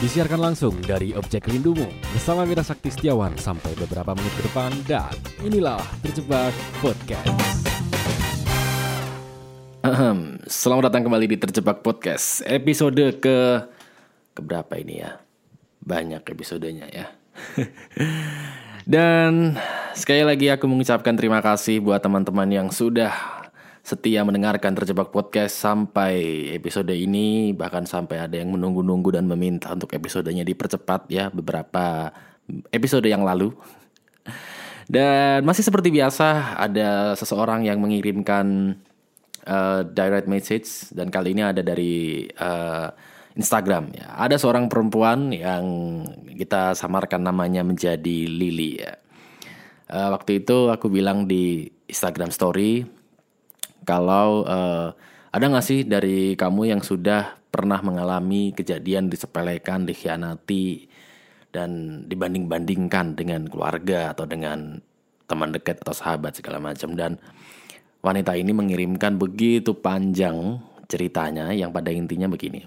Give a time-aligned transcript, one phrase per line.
[0.00, 1.84] Disiarkan langsung dari Objek Rindumu
[2.16, 5.12] bersama Mira Sakti Setiawan sampai beberapa menit ke depan dan
[5.44, 7.28] inilah Terjebak Podcast.
[9.84, 13.68] Ahem, Selamat datang kembali di Terjebak Podcast Episode ke
[14.32, 15.20] Keberapa ini ya?
[15.84, 17.12] Banyak episodenya ya
[18.96, 19.60] Dan
[19.92, 23.39] sekali lagi aku mengucapkan terima kasih buat teman-teman yang sudah
[23.80, 29.92] setia mendengarkan Terjebak Podcast sampai episode ini Bahkan sampai ada yang menunggu-nunggu dan meminta untuk
[29.96, 32.12] episodenya dipercepat ya Beberapa
[32.70, 33.52] episode yang lalu
[34.90, 38.74] Dan masih seperti biasa ada seseorang yang mengirimkan
[39.46, 42.90] uh, direct message dan kali ini ada dari uh,
[43.38, 44.18] Instagram ya.
[44.18, 45.64] Ada seorang perempuan yang
[46.34, 48.98] kita samarkan namanya menjadi Lily ya.
[49.90, 52.82] Uh, waktu itu aku bilang di Instagram story
[53.90, 54.94] kalau uh,
[55.34, 60.86] ada nggak sih dari kamu yang sudah pernah mengalami kejadian disepelekan, dikhianati
[61.50, 64.78] dan dibanding-bandingkan dengan keluarga atau dengan
[65.26, 67.18] teman dekat atau sahabat segala macam dan
[68.00, 70.56] Wanita ini mengirimkan begitu panjang
[70.88, 72.64] ceritanya yang pada intinya begini.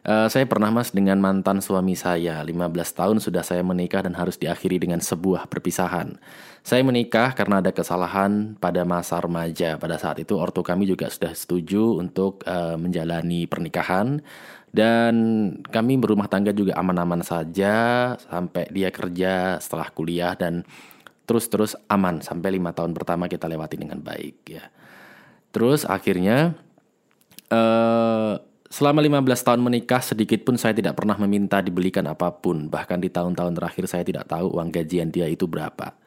[0.00, 2.40] Uh, saya pernah mas dengan mantan suami saya.
[2.40, 6.16] 15 tahun sudah saya menikah dan harus diakhiri dengan sebuah perpisahan.
[6.64, 9.76] Saya menikah karena ada kesalahan pada masa remaja.
[9.76, 14.24] Pada saat itu ortu kami juga sudah setuju untuk uh, menjalani pernikahan.
[14.72, 15.14] Dan
[15.68, 17.74] kami berumah tangga juga aman-aman saja
[18.14, 20.62] Sampai dia kerja setelah kuliah dan
[21.26, 24.64] terus-terus aman sampai lima tahun pertama kita lewati dengan baik ya.
[25.50, 26.58] Terus akhirnya
[27.50, 28.38] uh,
[28.70, 32.70] selama 15 tahun menikah sedikit pun saya tidak pernah meminta dibelikan apa pun.
[32.70, 35.98] Bahkan di tahun-tahun terakhir saya tidak tahu uang gajian dia itu berapa.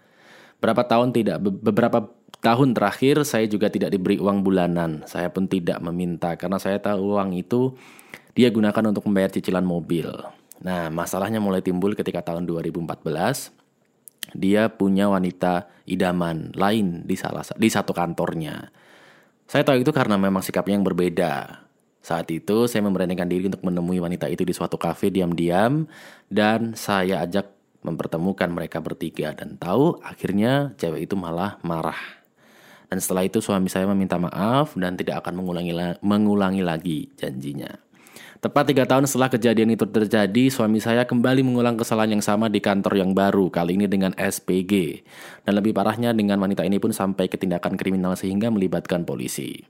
[0.64, 2.08] Berapa tahun tidak beberapa
[2.39, 5.03] tahun terakhir saya juga tidak diberi uang bulanan.
[5.03, 7.75] Saya pun tidak meminta karena saya tahu uang itu
[8.31, 10.08] dia gunakan untuk membayar cicilan mobil.
[10.64, 13.52] Nah, masalahnya mulai timbul ketika tahun 2014
[14.39, 18.72] dia punya wanita idaman lain di salah di satu kantornya.
[19.51, 21.63] Saya tahu itu karena memang sikapnya yang berbeda.
[22.03, 25.88] Saat itu saya memberanikan diri untuk menemui wanita itu di suatu kafe diam-diam
[26.28, 27.47] dan saya ajak
[27.80, 32.00] mempertemukan mereka bertiga dan tahu akhirnya cewek itu malah marah.
[32.92, 37.72] Dan setelah itu suami saya meminta maaf dan tidak akan mengulangi mengulangi lagi janjinya.
[38.44, 42.59] Tepat tiga tahun setelah kejadian itu terjadi, suami saya kembali mengulang kesalahan yang sama di
[42.59, 45.00] kantor yang baru, kali ini dengan SPG.
[45.47, 49.63] Dan lebih parahnya dengan wanita ini pun sampai ke tindakan kriminal sehingga melibatkan polisi.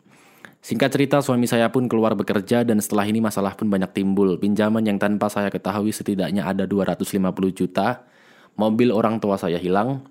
[0.64, 4.40] Singkat cerita, suami saya pun keluar bekerja dan setelah ini masalah pun banyak timbul.
[4.40, 7.20] Pinjaman yang tanpa saya ketahui setidaknya ada 250
[7.52, 8.08] juta,
[8.56, 10.08] mobil orang tua saya hilang,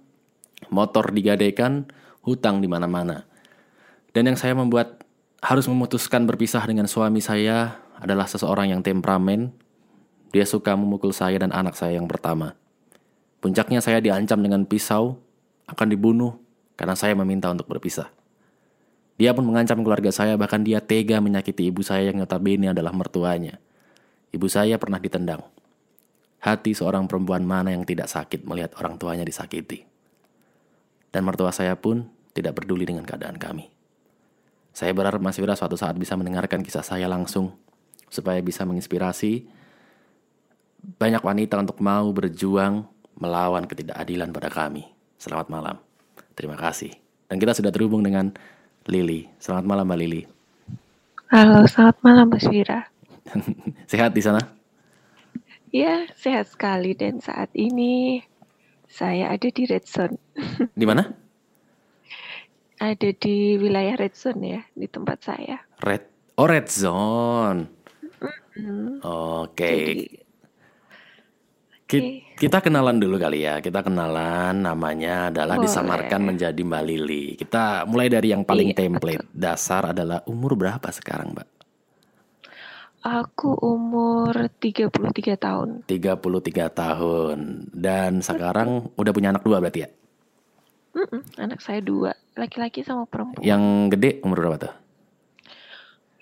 [0.69, 1.89] motor digadaikan,
[2.21, 3.25] hutang di mana-mana.
[4.13, 5.01] Dan yang saya membuat
[5.41, 9.57] harus memutuskan berpisah dengan suami saya adalah seseorang yang temperamen.
[10.37, 12.61] Dia suka memukul saya dan anak saya yang pertama.
[13.41, 15.17] Puncaknya saya diancam dengan pisau,
[15.65, 16.37] akan dibunuh
[16.77, 18.13] karena saya meminta untuk berpisah.
[19.21, 23.61] Dia pun mengancam keluarga saya bahkan dia tega menyakiti ibu saya yang notabene adalah mertuanya.
[24.33, 25.45] Ibu saya pernah ditendang.
[26.43, 29.85] Hati seorang perempuan mana yang tidak sakit melihat orang tuanya disakiti.
[31.13, 33.69] Dan mertua saya pun tidak peduli dengan keadaan kami.
[34.73, 37.53] Saya berharap Mas Wira suatu saat bisa mendengarkan kisah saya langsung
[38.09, 39.45] supaya bisa menginspirasi
[40.97, 42.89] banyak wanita untuk mau berjuang
[43.21, 44.89] melawan ketidakadilan pada kami.
[45.21, 45.77] Selamat malam.
[46.35, 46.91] Terima kasih.
[47.29, 48.33] Dan kita sudah terhubung dengan
[48.91, 49.31] Lili.
[49.39, 50.23] Selamat malam Mbak Lili.
[51.31, 52.89] Halo, selamat malam Mas Wira.
[53.91, 54.43] sehat di sana?
[55.73, 58.21] Ya, sehat sekali dan saat ini
[58.91, 60.21] saya ada di Red Zone.
[60.81, 61.09] Di mana?
[62.83, 65.63] Ada di wilayah Red Zone ya, di tempat saya.
[65.81, 67.71] Red, oh Red Zone.
[69.01, 69.57] Oke.
[69.57, 70.22] Okay.
[72.43, 73.61] Kita kenalan dulu kali ya.
[73.61, 75.69] Kita kenalan namanya adalah Boleh.
[75.69, 77.25] disamarkan menjadi Mbak Lili.
[77.37, 79.23] Kita mulai dari yang paling iya, template.
[79.29, 79.37] Betul.
[79.37, 81.49] Dasar adalah umur berapa sekarang, Mbak?
[83.03, 84.31] Aku umur
[84.63, 85.69] 33 tahun.
[85.91, 87.39] 33 tahun.
[87.75, 89.91] Dan sekarang udah punya anak dua berarti ya?
[90.93, 93.43] Mm -mm, anak saya dua, laki-laki sama perempuan.
[93.43, 93.63] Yang
[93.97, 94.75] gede umur berapa tuh?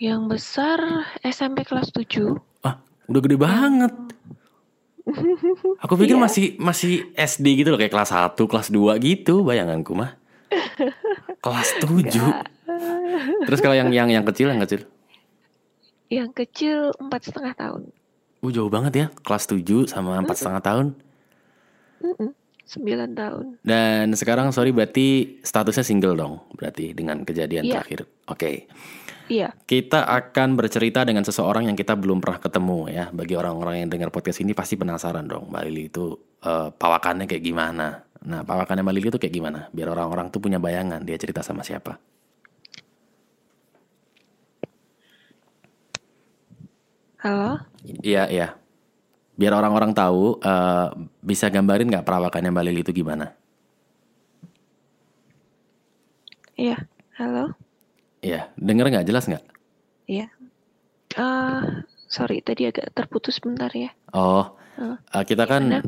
[0.01, 0.79] Yang besar
[1.21, 2.33] SMP kelas 7.
[2.65, 2.81] Ah,
[3.13, 3.93] udah gede banget.
[5.85, 6.25] Aku pikir yeah.
[6.25, 10.17] masih masih SD gitu loh kayak kelas 1, kelas 2 gitu bayanganku mah.
[11.41, 13.47] kelas 7.
[13.47, 14.87] Terus kalau yang yang yang kecil yang kecil?
[16.11, 17.83] Yang kecil empat setengah tahun.
[18.41, 20.87] Uh jauh banget ya kelas 7 sama empat setengah tahun.
[22.65, 23.45] Sembilan tahun.
[23.67, 27.73] Dan sekarang sorry berarti statusnya single dong berarti dengan kejadian yeah.
[27.79, 28.07] terakhir.
[28.31, 28.39] Oke.
[28.39, 28.57] Okay.
[29.31, 29.55] Iya.
[29.63, 33.15] Kita akan bercerita dengan seseorang yang kita belum pernah ketemu ya.
[33.15, 37.45] Bagi orang-orang yang dengar podcast ini pasti penasaran dong, Mbak Lili itu uh, pawakannya kayak
[37.47, 38.03] gimana.
[38.27, 39.71] Nah, pawakannya Mbak Lili itu kayak gimana?
[39.71, 41.95] Biar orang-orang tuh punya bayangan dia cerita sama siapa.
[47.23, 47.63] Halo?
[48.03, 48.59] Iya, iya.
[49.39, 50.91] Biar orang-orang tahu, uh,
[51.23, 53.31] bisa gambarin nggak perawakannya Mbak Lili itu gimana?
[56.59, 56.83] Iya.
[57.15, 57.60] Halo?
[58.21, 59.45] Iya, denger nggak jelas nggak?
[60.05, 60.27] Iya.
[61.17, 63.91] Uh, sorry, tadi agak terputus bentar ya.
[64.13, 65.83] Oh, uh, kita kan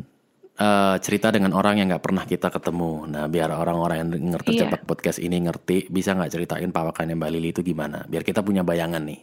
[0.57, 3.05] uh, cerita dengan orang yang nggak pernah kita ketemu.
[3.09, 4.87] Nah, biar orang-orang yang denger tercepat iya.
[4.89, 8.05] podcast ini ngerti, bisa nggak ceritain pawakannya Mbak Lili itu gimana?
[8.09, 9.21] Biar kita punya bayangan nih.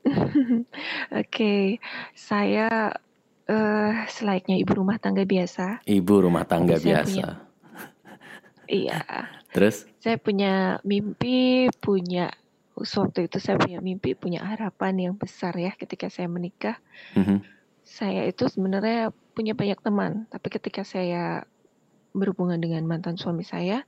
[0.10, 0.64] Oke,
[1.12, 1.64] okay.
[2.16, 2.88] saya
[3.50, 5.84] uh, selainnya ibu rumah tangga biasa.
[5.84, 7.20] Ibu rumah tangga biasa.
[7.20, 7.49] Punya,
[8.70, 9.26] iya.
[9.50, 9.90] Terus?
[9.98, 12.30] Saya punya mimpi, punya
[12.78, 16.78] waktu itu saya punya mimpi, punya harapan yang besar ya ketika saya menikah.
[17.18, 17.38] Mm-hmm.
[17.82, 21.44] Saya itu sebenarnya punya banyak teman, tapi ketika saya
[22.14, 23.82] berhubungan dengan mantan suami saya,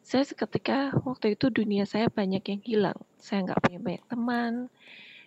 [0.00, 2.98] saya seketika waktu itu dunia saya banyak yang hilang.
[3.20, 4.52] Saya nggak punya banyak teman,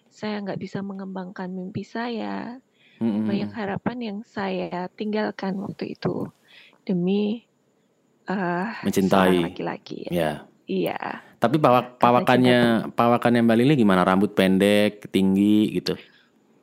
[0.09, 2.57] saya nggak bisa mengembangkan mimpi saya,
[2.99, 3.27] mm-hmm.
[3.27, 6.27] banyak harapan yang saya tinggalkan waktu itu
[6.87, 7.48] demi
[8.29, 10.07] uh, mencintai laki-laki.
[10.13, 10.45] Ya.
[10.69, 11.25] Iya.
[11.41, 14.05] Tapi pawak pawakannya pawakannya Mbak Lili gimana?
[14.05, 15.97] Rambut pendek, tinggi gitu?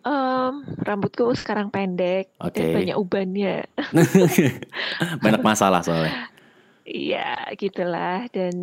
[0.06, 2.70] Um, rambutku sekarang pendek okay.
[2.70, 3.66] dan banyak ubannya.
[5.24, 6.30] banyak masalah soalnya.
[6.86, 8.30] Iya, gitulah.
[8.30, 8.54] Dan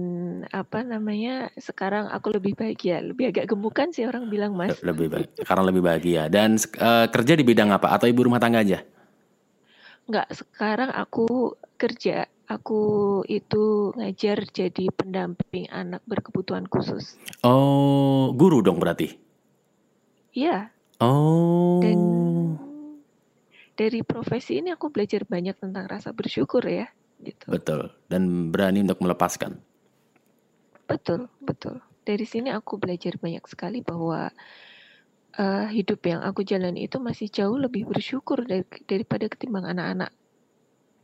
[0.48, 1.52] apa namanya?
[1.60, 4.80] Sekarang aku lebih bahagia, lebih agak gemukan sih orang bilang mas.
[4.80, 6.32] Lebih baik, karena lebih bahagia.
[6.32, 7.92] Dan uh, kerja di bidang apa?
[7.92, 8.80] Atau ibu rumah tangga aja?
[10.08, 12.24] Enggak, sekarang aku kerja
[12.54, 12.82] Aku
[13.26, 17.18] itu ngajar jadi pendamping anak berkebutuhan khusus.
[17.42, 19.18] Oh, guru dong berarti?
[20.38, 20.70] Iya.
[21.02, 21.82] Oh.
[21.82, 21.98] Dan
[23.74, 26.86] dari profesi ini aku belajar banyak tentang rasa bersyukur ya,
[27.26, 27.50] gitu.
[27.50, 27.90] Betul.
[28.06, 29.58] Dan berani untuk melepaskan.
[30.86, 31.82] Betul, betul.
[32.06, 34.30] Dari sini aku belajar banyak sekali bahwa
[35.42, 40.14] uh, hidup yang aku jalani itu masih jauh lebih bersyukur dari, daripada ketimbang anak-anak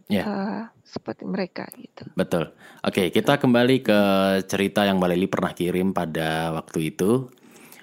[0.10, 0.26] Ya.
[0.26, 2.02] Uh, seperti mereka gitu.
[2.18, 2.50] Betul.
[2.82, 4.00] Oke, kita kembali ke
[4.50, 7.30] cerita yang Mbak Lili pernah kirim pada waktu itu.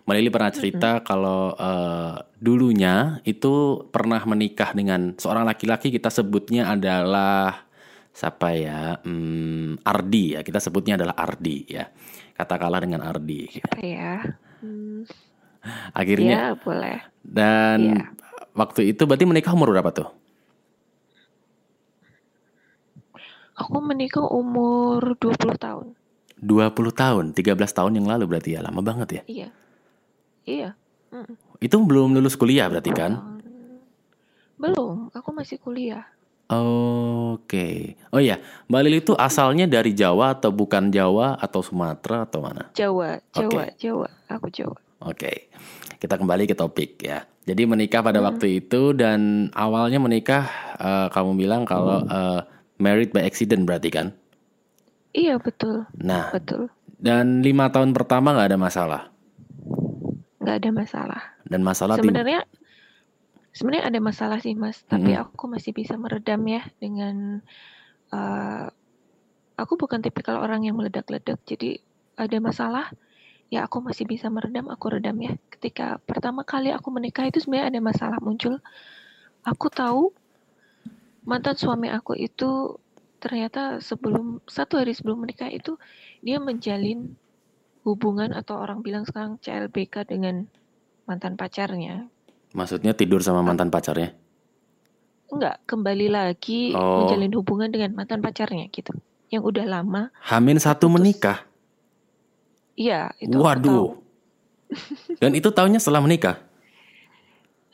[0.03, 1.07] Mbak Lili pernah cerita mm -hmm.
[1.07, 7.63] kalau uh, dulunya itu pernah menikah dengan seorang laki-laki kita sebutnya adalah
[8.11, 8.99] siapa ya?
[9.07, 10.43] Hmm, Ardi ya.
[10.43, 11.87] Kita sebutnya adalah Ardi ya.
[12.35, 13.55] Katakanlah dengan Ardi.
[13.55, 14.19] Siapa ya?
[14.67, 15.07] Hmm.
[15.95, 16.35] Akhirnya.
[16.35, 16.99] Ya, boleh.
[17.23, 18.07] Dan ya.
[18.51, 20.26] waktu itu berarti menikah umur berapa tuh?
[23.57, 25.97] Aku menikah umur 20 tahun.
[26.37, 29.23] 20 tahun, 13 tahun yang lalu berarti ya, lama banget ya?
[29.25, 29.49] Iya.
[30.45, 30.69] Iya.
[31.09, 31.35] Mm.
[31.65, 33.41] Itu belum lulus kuliah berarti kan?
[34.61, 36.05] Belum, aku masih kuliah.
[36.47, 37.49] Oke.
[37.49, 37.77] Okay.
[38.13, 38.39] Oh iya,
[38.69, 42.71] Mbak Lili itu asalnya dari Jawa atau bukan Jawa atau Sumatera atau mana?
[42.77, 43.81] Jawa, Jawa, okay.
[43.81, 44.09] Jawa.
[44.31, 44.79] Aku Jawa.
[45.03, 45.17] Oke.
[45.17, 45.37] Okay.
[45.97, 47.25] Kita kembali ke topik ya.
[47.49, 48.27] Jadi menikah pada hmm.
[48.29, 50.45] waktu itu dan awalnya menikah
[50.77, 52.11] uh, kamu bilang kalau hmm.
[52.13, 52.41] uh,
[52.77, 54.13] married by accident berarti kan?
[55.17, 55.89] Iya betul.
[55.97, 56.69] Nah, betul.
[56.97, 59.03] Dan lima tahun pertama nggak ada masalah?
[60.41, 61.23] Nggak ada masalah.
[61.49, 62.45] Dan masalah sebenarnya
[63.57, 65.25] sebenarnya ada masalah sih mas, tapi mm -hmm.
[65.33, 67.41] aku masih bisa meredam ya dengan
[68.13, 68.69] uh,
[69.57, 71.81] aku bukan tipikal orang yang meledak-ledak, jadi
[72.21, 72.93] ada masalah
[73.49, 75.33] ya aku masih bisa meredam, aku redam ya.
[75.49, 78.61] Ketika pertama kali aku menikah itu sebenarnya ada masalah muncul,
[79.47, 80.13] aku tahu
[81.27, 82.79] mantan suami aku itu
[83.19, 85.75] ternyata sebelum satu hari sebelum menikah itu
[86.23, 87.19] dia menjalin
[87.83, 90.47] hubungan atau orang bilang sekarang CLBK dengan
[91.07, 92.07] mantan pacarnya.
[92.55, 94.15] Maksudnya tidur sama mantan pacarnya?
[95.27, 97.03] Enggak, kembali lagi oh.
[97.03, 98.95] menjalin hubungan dengan mantan pacarnya gitu.
[99.27, 100.03] Yang udah lama.
[100.23, 101.43] Hamin satu menikah?
[102.79, 103.99] Iya, itu Waduh.
[105.23, 106.46] Dan itu tahunnya setelah menikah?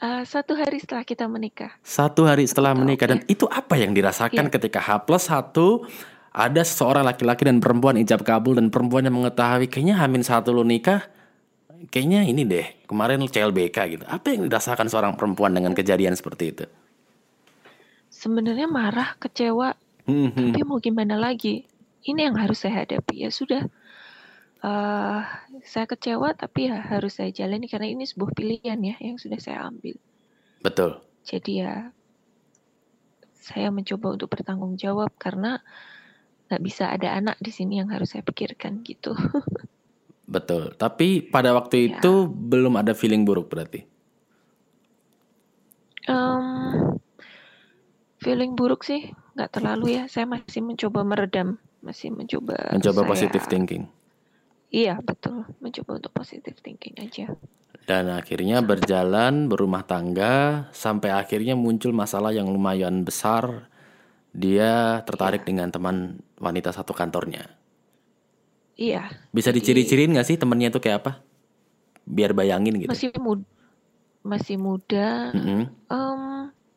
[0.02, 1.78] Uh, satu hari setelah kita menikah.
[1.86, 4.54] Satu hari setelah menikah dan itu apa yang dirasakan yeah.
[4.58, 5.86] ketika H plus satu
[6.34, 10.66] ada seseorang laki-laki dan perempuan ijab kabul dan perempuan yang mengetahui kayaknya Hamin satu lo
[10.66, 11.06] nikah
[11.86, 14.04] kayaknya ini deh kemarin CLBK gitu.
[14.10, 16.66] Apa yang dirasakan seorang perempuan dengan kejadian seperti itu?
[18.10, 19.78] Sebenarnya marah, kecewa,
[20.10, 20.50] hmm, hmm.
[20.50, 21.62] tapi mau gimana lagi?
[22.02, 23.70] Ini yang harus saya hadapi ya sudah
[24.62, 25.20] uh,
[25.62, 29.66] saya kecewa tapi ya harus saya jalani karena ini sebuah pilihan ya yang sudah saya
[29.66, 29.94] ambil.
[30.62, 31.02] Betul.
[31.22, 31.90] Jadi ya
[33.34, 35.58] saya mencoba untuk bertanggung jawab karena
[36.46, 39.14] nggak bisa ada anak di sini yang harus saya pikirkan gitu.
[40.34, 40.70] betul.
[40.74, 41.98] Tapi pada waktu Ya.
[41.98, 43.82] itu belum ada feeling buruk berarti.
[46.02, 46.98] Em,
[48.18, 50.04] feeling buruk sih nggak terlalu ya.
[50.10, 52.58] Saya masih mencoba meredam, masih mencoba.
[52.74, 53.86] Mencoba saya- positive thinking.
[54.72, 57.28] Iya betul, mencoba untuk positive thinking aja.
[57.84, 63.68] Dan akhirnya berjalan berumah tangga sampai akhirnya muncul masalah yang lumayan besar.
[64.32, 65.96] Dia tertarik dengan teman
[66.40, 67.52] wanita satu kantornya.
[68.72, 71.12] Iya, Bisa diciri-ciriin nggak sih temennya itu kayak apa?
[72.02, 72.88] Biar bayangin gitu.
[72.88, 73.44] masih muda,
[74.24, 75.68] masih muda, Mm-mm.
[75.68, 76.22] em,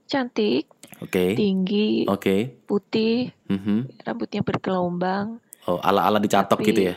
[0.05, 0.67] cantik,
[0.99, 2.67] Oke, tinggi, oke.
[2.67, 4.03] putih, Mhm.
[4.03, 5.39] rambutnya bergelombang.
[5.65, 6.95] Oh, ala-ala dicatok Tapi- gitu ya?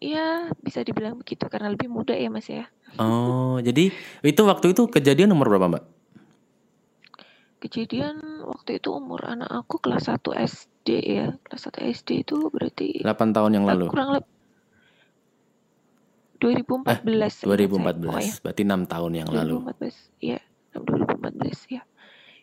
[0.00, 2.64] Iya, bisa dibilang begitu karena lebih muda ya Mas ya.
[2.96, 3.92] Oh, jadi
[4.24, 5.84] itu waktu itu kejadian nomor berapa mbak?
[7.60, 11.36] Kejadian waktu itu umur anak aku kelas 1 SD ya.
[11.44, 13.86] Kelas 1 SD itu berarti 8 tahun yang eh, lalu.
[13.92, 14.32] kurang lebih
[16.40, 16.96] 2014.
[16.96, 18.32] ingat saya, 2014, pokoknya.
[18.40, 19.56] berarti 6 tahun yang lalu.
[19.60, 20.24] 2014.
[20.24, 20.40] Iya,
[20.72, 21.82] 2014 ya.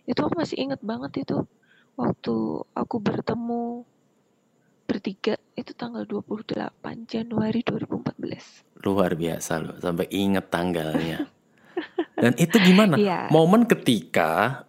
[0.05, 1.37] Itu aku masih ingat banget itu
[1.97, 2.35] waktu
[2.77, 3.89] aku bertemu
[4.87, 6.55] bertiga itu tanggal 28
[7.05, 8.87] Januari 2014.
[8.87, 11.27] Luar biasa loh, sampai inget tanggalnya.
[12.23, 12.95] Dan itu gimana?
[12.95, 13.27] Iya.
[13.29, 14.63] Momen ketika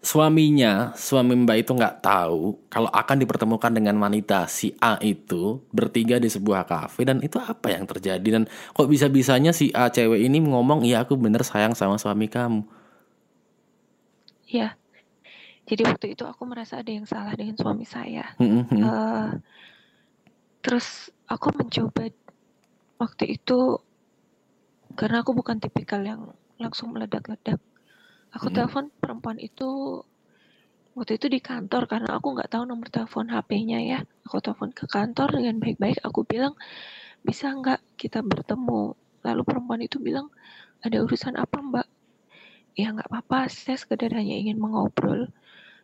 [0.00, 6.16] suaminya, suami mbak itu nggak tahu kalau akan dipertemukan dengan wanita si A itu bertiga
[6.16, 10.40] di sebuah kafe dan itu apa yang terjadi dan kok bisa-bisanya si A cewek ini
[10.42, 12.64] ngomong iya aku bener sayang sama suami kamu.
[14.48, 14.80] Ya.
[15.68, 18.24] Jadi waktu itu aku merasa ada yang salah dengan suami saya.
[18.40, 18.80] Hmm, hmm, hmm.
[18.88, 19.28] Eh,
[20.64, 22.08] terus aku mencoba
[22.96, 23.76] waktu itu
[24.96, 27.60] karena aku bukan tipikal yang langsung meledak-ledak.
[28.32, 28.56] Aku Mhm.
[28.56, 30.00] telepon perempuan itu
[30.96, 34.00] waktu itu di kantor karena aku nggak tahu nomor telepon HP-nya ya.
[34.26, 36.00] Aku telepon ke kantor dengan baik-baik.
[36.02, 36.56] Aku bilang
[37.22, 38.96] bisa nggak kita bertemu.
[39.22, 40.32] Lalu perempuan itu bilang
[40.80, 41.86] ada urusan apa mbak?
[42.74, 43.52] Ya nggak apa-apa.
[43.52, 45.28] Saya sekedar hanya ingin mengobrol.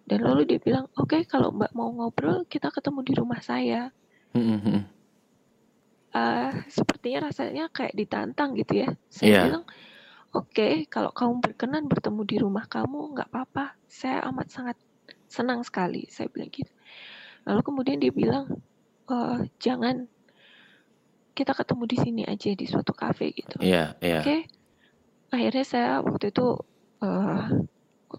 [0.04, 3.88] Dan lalu dia bilang oke kalau mbak mau ngobrol kita ketemu di rumah saya.
[4.36, 4.80] Hmm, hmm, hmm.
[6.14, 8.90] eh sepertinya rasanya kayak ditantang gitu ya.
[9.10, 9.40] Saya Iya.
[9.50, 9.64] bilang,
[10.30, 13.74] oke, kalau kamu berkenan bertemu di rumah kamu, nggak apa-apa.
[13.90, 14.76] Saya amat sangat
[15.26, 16.06] senang sekali.
[16.06, 16.70] Saya bilang gitu.
[17.50, 18.46] Lalu kemudian dia bilang,
[19.10, 20.06] "Eh, jangan,
[21.34, 23.58] kita ketemu di sini aja di suatu kafe gitu.
[23.58, 24.22] Iya, iya.
[24.22, 24.46] Oke.
[25.34, 26.46] Akhirnya saya waktu itu
[27.02, 27.46] eh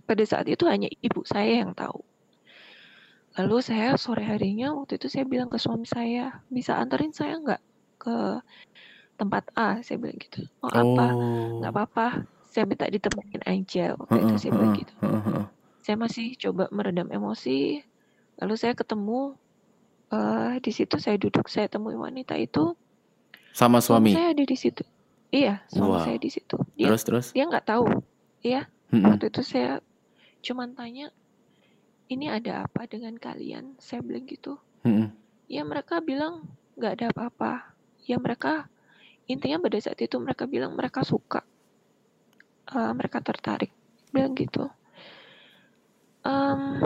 [0.06, 2.02] pada saat itu hanya ibu saya yang tahu.
[3.36, 7.62] Lalu saya sore harinya waktu itu saya bilang ke suami saya, bisa anterin saya nggak
[8.00, 8.16] ke
[9.20, 9.84] tempat A?
[9.84, 10.48] Saya bilang gitu.
[10.64, 11.06] Mau apa?
[11.12, 11.60] Oh.
[11.60, 12.08] Nggak apa-apa.
[12.48, 14.00] Saya minta ditemenin aja.
[14.00, 14.94] Waktu itu saya bilang gitu.
[15.84, 17.84] Saya masih coba meredam emosi.
[18.40, 19.36] Lalu saya ketemu
[20.16, 22.72] eh di situ saya duduk, saya temui wanita itu.
[23.52, 24.20] Sama Suami suami.
[24.20, 24.84] saya ada di situ.
[25.36, 26.06] Iya, suami Wow.
[26.08, 26.56] saya di situ.
[26.80, 27.26] Dia Terus terus.
[27.36, 27.88] dia nggak tahu.
[28.40, 29.82] Iya, Hmm, waktu itu saya
[30.46, 31.10] cuman tanya,
[32.12, 33.78] ini ada apa dengan kalian?
[33.82, 34.58] Saya bilang gitu.
[34.86, 35.10] hmm.
[35.50, 36.46] Ya mereka bilang
[36.78, 37.74] nggak ada apa-apa.
[38.06, 38.70] Ya mereka
[39.26, 41.42] intinya pada saat itu mereka bilang mereka suka,
[42.66, 43.70] Eh, mereka tertarik,
[44.10, 44.66] bilang gitu.
[46.26, 46.82] Em,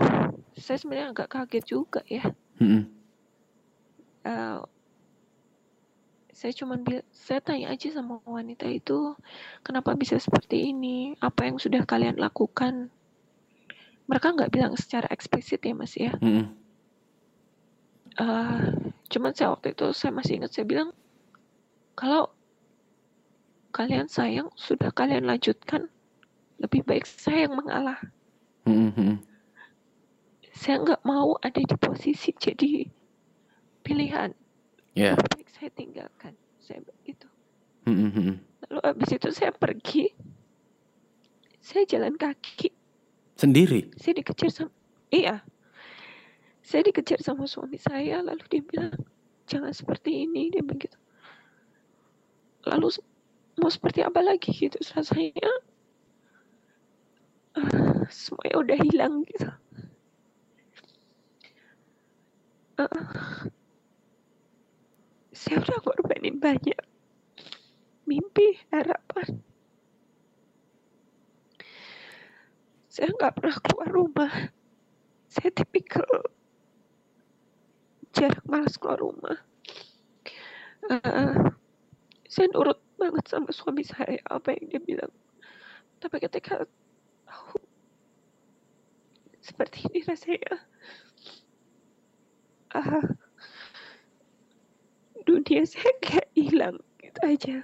[0.60, 2.20] saya sebenarnya agak kaget juga ya.
[2.60, 2.84] Hmm,
[4.28, 4.60] hmm.
[6.40, 9.12] Saya cuman bil- saya tanya aja sama wanita itu,
[9.60, 11.12] kenapa bisa seperti ini?
[11.20, 12.88] Apa yang sudah kalian lakukan?
[14.08, 16.16] Mereka nggak bilang secara eksplisit ya mas ya.
[16.16, 16.60] Hmm, hmm.
[18.20, 18.60] Eh,
[19.08, 20.90] cuman saya waktu itu saya masih ingat saya bilang
[21.96, 22.28] kalau
[23.70, 25.88] kalian sayang sudah kalian lanjutkan
[26.58, 27.96] lebih baik saya yang mengalah
[28.66, 29.16] hmm, hmm.
[30.52, 32.90] saya nggak mau ada di posisi jadi
[33.86, 34.34] pilihan
[34.98, 35.14] Ya.
[35.14, 37.28] lebih baik saya tinggalkan saya begitu
[38.66, 40.10] lalu abis itu saya pergi
[41.60, 42.72] saya jalan kaki.
[43.36, 43.92] Sendiri.
[44.00, 44.72] saya dikejar sama
[45.12, 45.44] iya.
[46.60, 48.94] Saya dikejar sama suami saya lalu dia bilang
[49.48, 50.96] jangan seperti ini dia begitu
[52.68, 52.92] lalu
[53.56, 54.52] mau seperti apa lagi?
[54.52, 55.50] gitu rasanya
[57.56, 59.48] eh, semuanya udah hilang gitu.
[62.80, 63.04] Eh,
[65.40, 66.76] saya udah korbanin banyak
[68.04, 69.40] mimpi harapan.
[72.92, 74.32] Saya nggak pernah keluar rumah.
[75.32, 76.04] Saya tipikal
[78.12, 79.38] jarang malas keluar rumah.
[80.92, 81.34] Eh,
[82.28, 85.12] saya nurut banget sama suami saya apa yang dia bilang.
[86.04, 86.68] Tapi ketika
[87.24, 87.56] tahu
[89.40, 90.60] seperti ini rasanya
[92.76, 93.08] ah,
[95.30, 97.56] dunia saya kayak hilang gitu aja.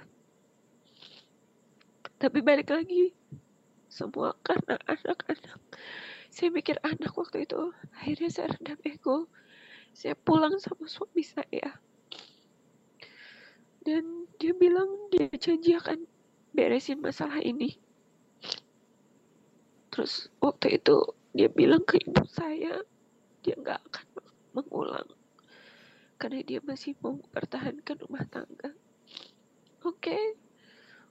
[2.17, 3.11] Tapi balik lagi
[3.91, 5.59] semua karena anak-anak.
[6.31, 9.27] Saya mikir anak waktu itu akhirnya saya redam ego.
[9.91, 11.81] Saya pulang sama suami saya.
[13.83, 16.05] Dan dia bilang dia janji akan
[16.53, 17.77] beresin masalah ini.
[19.89, 22.85] Terus waktu itu dia bilang ke ibu saya
[23.41, 24.05] dia nggak akan
[24.53, 25.09] mengulang
[26.17, 28.73] karena dia masih mau mempertahankan rumah tangga.
[29.85, 30.23] Oke, okay.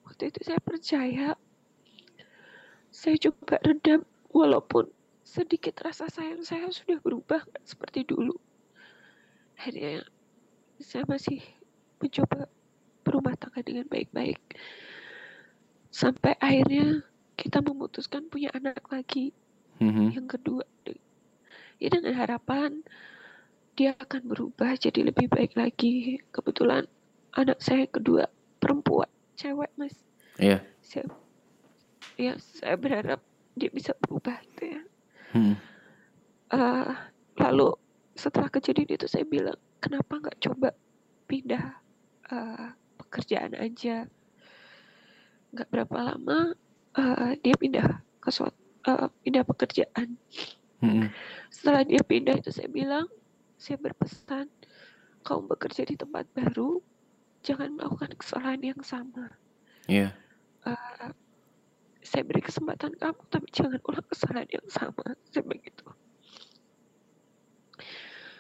[0.02, 1.28] waktu itu saya percaya.
[2.90, 4.02] Saya coba redam
[4.34, 4.90] walaupun
[5.26, 8.34] sedikit rasa sayang saya sudah berubah seperti dulu.
[9.58, 10.02] Akhirnya
[10.82, 11.40] saya masih
[12.02, 12.50] mencoba
[13.06, 14.40] berumah tangga dengan baik-baik.
[15.94, 17.06] Sampai akhirnya
[17.38, 19.30] kita memutuskan punya anak lagi.
[19.78, 20.08] Mm-hmm.
[20.12, 20.64] Yang kedua.
[21.76, 22.80] Ya dengan harapan
[23.76, 26.18] dia akan berubah jadi lebih baik lagi.
[26.32, 26.88] Kebetulan
[27.36, 28.24] anak saya kedua
[28.58, 29.06] perempuan,
[29.36, 29.92] cewek mas.
[30.40, 30.58] Iya.
[30.58, 30.60] Yeah.
[30.80, 31.04] Saya,
[32.16, 33.20] ya saya berharap
[33.52, 34.82] dia bisa berubah gitu ya.
[35.36, 35.56] Hmm.
[36.48, 36.92] Uh,
[37.36, 37.76] lalu
[38.16, 40.72] setelah kejadian itu saya bilang kenapa nggak coba
[41.28, 41.76] pindah
[42.32, 42.72] uh,
[43.04, 44.08] pekerjaan aja.
[45.52, 46.56] Nggak berapa lama
[46.96, 48.56] uh, dia pindah ke suatu
[48.88, 50.16] uh, pindah pekerjaan.
[50.80, 51.12] Hmm.
[51.52, 53.08] Setelah dia pindah itu saya bilang
[53.56, 54.46] saya berpesan,
[55.24, 56.80] kamu bekerja di tempat baru,
[57.42, 59.32] jangan melakukan kesalahan yang sama.
[59.88, 60.12] Iya.
[60.12, 60.12] Yeah.
[60.66, 61.10] Uh,
[62.06, 65.18] saya beri kesempatan kamu, tapi jangan ulang kesalahan yang sama.
[65.32, 65.86] Saya begitu.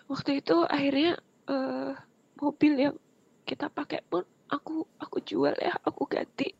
[0.06, 1.18] Waktu itu akhirnya
[1.50, 1.98] uh,
[2.38, 2.94] mobil yang
[3.42, 6.54] kita pakai pun aku aku jual ya, aku ganti.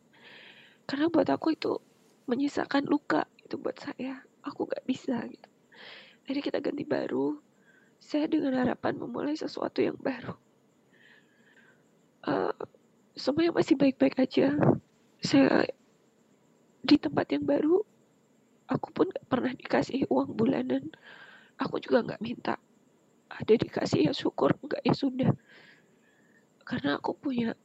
[0.86, 1.78] Karena buat aku itu
[2.26, 4.18] menyisakan luka itu buat saya.
[4.42, 5.50] Aku gak bisa gitu.
[6.26, 7.38] Jadi kita ganti baru
[8.06, 10.38] saya dengan harapan memulai sesuatu yang baru.
[12.22, 12.54] Uh,
[13.18, 14.54] semuanya masih baik-baik aja.
[15.18, 15.66] Saya
[16.86, 17.82] di tempat yang baru,
[18.70, 20.86] aku pun gak pernah dikasih uang bulanan.
[21.58, 22.54] Aku juga gak minta.
[23.26, 25.34] Ada dikasih ya syukur, enggak ya sudah.
[26.62, 27.58] Karena aku punya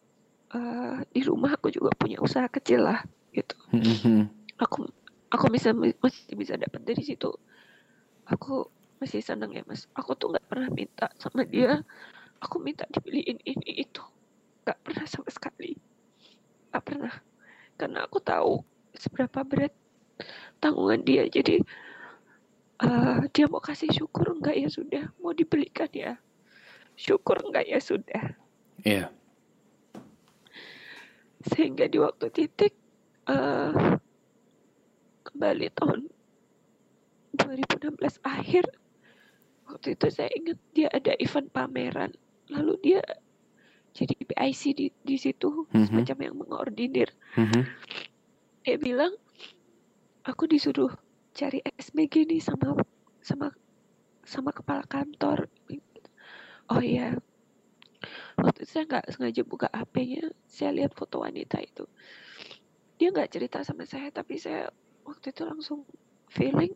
[0.58, 3.54] uh, di rumah aku juga punya usaha kecil lah gitu.
[4.58, 4.90] aku
[5.30, 7.30] aku bisa masih bisa dapat dari situ.
[8.26, 9.90] Aku masih seneng ya mas.
[9.98, 11.82] Aku tuh nggak pernah minta sama dia.
[12.38, 14.06] Aku minta dibeliin ini itu.
[14.62, 15.74] Nggak pernah sama sekali.
[16.70, 17.14] Nggak pernah.
[17.76, 18.62] Karena aku tahu
[18.94, 19.74] seberapa berat
[20.62, 21.26] tanggungan dia.
[21.26, 21.58] Jadi
[22.86, 25.10] uh, dia mau kasih syukur enggak ya sudah.
[25.18, 26.22] Mau dibelikan ya?
[26.94, 28.38] Syukur enggak ya sudah.
[28.86, 29.10] Iya.
[29.10, 29.10] Yeah.
[31.42, 32.74] sehingga di waktu titik
[33.26, 33.98] uh,
[35.26, 36.00] kembali tahun
[37.38, 38.66] 2016 akhir
[39.72, 42.12] waktu itu saya ingat dia ada event pameran.
[42.52, 43.02] Lalu dia
[43.96, 45.88] jadi PIC di di situ mm-hmm.
[45.88, 47.10] semacam yang mengordinir.
[47.40, 47.64] Mm-hmm.
[48.62, 49.10] dia bilang
[50.22, 50.94] aku disuruh
[51.34, 52.78] cari SBG nih sama
[53.24, 53.50] sama
[54.22, 55.50] sama kepala kantor.
[56.70, 57.18] Oh iya.
[58.38, 61.90] Waktu itu saya nggak sengaja buka HP-nya saya lihat foto wanita itu.
[63.02, 64.70] Dia nggak cerita sama saya tapi saya
[65.04, 65.80] waktu itu langsung
[66.30, 66.72] feeling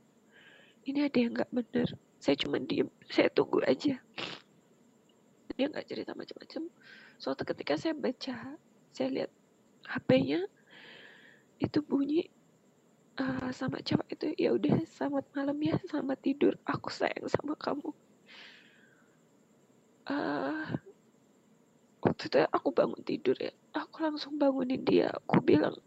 [0.85, 1.89] ini ada yang nggak bener
[2.25, 2.89] saya cuma diem.
[3.05, 4.01] Saya tunggu aja.
[5.53, 6.73] Dia nggak cerita macam-macam.
[7.21, 8.57] Suatu ketika saya baca
[8.89, 9.31] saya lihat
[9.85, 10.41] HP-nya
[11.61, 12.25] itu bunyi
[13.21, 16.57] uh, sama cewek itu ya udah selamat malam ya selamat tidur.
[16.65, 17.93] Aku sayang sama kamu.
[20.09, 20.65] Uh,
[22.01, 23.53] waktu itu aku bangun tidur ya.
[23.77, 25.13] Aku langsung bangunin dia.
[25.13, 25.77] Aku bilang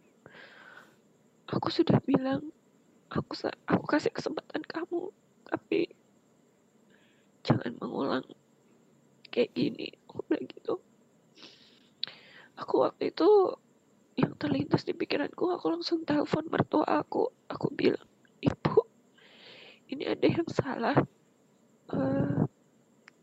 [1.51, 2.55] aku sudah bilang
[3.11, 3.35] aku
[3.67, 5.11] aku kasih kesempatan kamu
[5.49, 5.98] tapi
[7.49, 8.25] jangan mengulang
[9.33, 9.89] kayak gini.
[10.05, 10.75] Aku bilang gitu.
[12.61, 13.57] Aku waktu itu
[14.19, 17.33] yang terlintas di pikiranku aku langsung telepon mertua aku.
[17.49, 18.05] Aku bilang
[18.45, 18.85] ibu
[19.89, 20.97] ini ada yang salah
[21.95, 22.45] uh,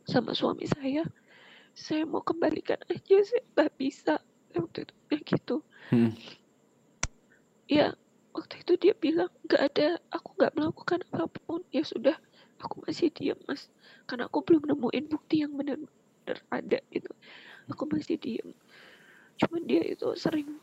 [0.10, 1.06] sama suami saya.
[1.76, 4.18] Saya mau kembalikan aja saya nggak bisa.
[4.56, 5.56] Waktu itu ya gitu.
[5.94, 6.12] Hmm.
[7.66, 7.94] ya
[8.34, 11.62] waktu itu dia bilang nggak ada aku nggak melakukan apa pun.
[11.70, 12.16] Ya sudah
[12.66, 13.70] aku masih diam mas.
[14.10, 17.12] Karena aku belum nemuin bukti yang benar-benar ada gitu.
[17.70, 18.50] Aku masih diam.
[19.38, 20.58] Cuman dia itu sering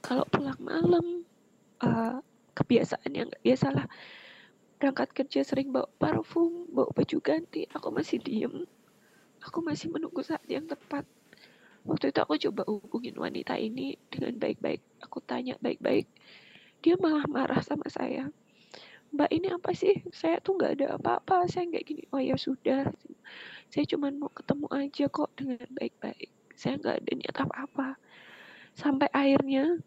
[0.00, 1.26] kalau pulang malam
[1.84, 2.18] uh,
[2.56, 3.86] kebiasaan yang nggak biasa lah
[4.76, 8.68] berangkat kerja sering bawa parfum bawa baju ganti aku masih diem
[9.46, 11.06] aku masih menunggu saat yang tepat.
[11.86, 14.82] Waktu itu aku coba hubungin wanita ini dengan baik-baik.
[15.06, 16.10] Aku tanya baik-baik.
[16.82, 18.26] Dia malah marah sama saya
[19.16, 20.04] mbak ini apa sih?
[20.12, 22.04] Saya tuh nggak ada apa-apa saya nggak gini.
[22.12, 22.84] Oh ya sudah.
[23.72, 26.30] Saya cuma mau ketemu aja kok dengan baik-baik.
[26.52, 27.88] Saya nggak ada niat apa-apa.
[28.76, 29.80] Sampai akhirnya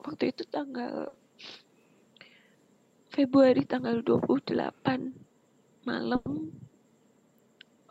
[0.00, 1.12] waktu itu tanggal
[3.12, 4.56] Februari tanggal 28
[5.86, 6.24] malam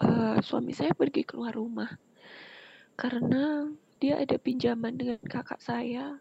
[0.04, 1.94] uh, suami saya pergi keluar rumah.
[2.98, 3.70] Karena
[4.02, 6.20] dia ada pinjaman dengan kakak saya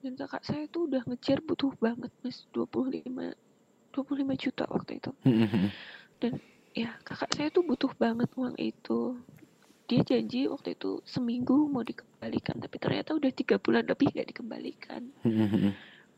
[0.00, 2.48] dan kakak saya tuh udah ngejar butuh banget mas.
[2.56, 3.04] 25
[3.92, 5.10] 25 juta waktu itu.
[6.20, 6.32] Dan
[6.72, 9.20] ya kakak saya tuh butuh banget uang itu.
[9.90, 15.02] Dia janji waktu itu seminggu mau dikembalikan tapi ternyata udah tiga bulan lebih gak dikembalikan.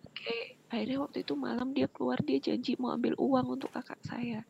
[0.06, 4.46] Oke akhirnya waktu itu malam dia keluar dia janji mau ambil uang untuk kakak saya.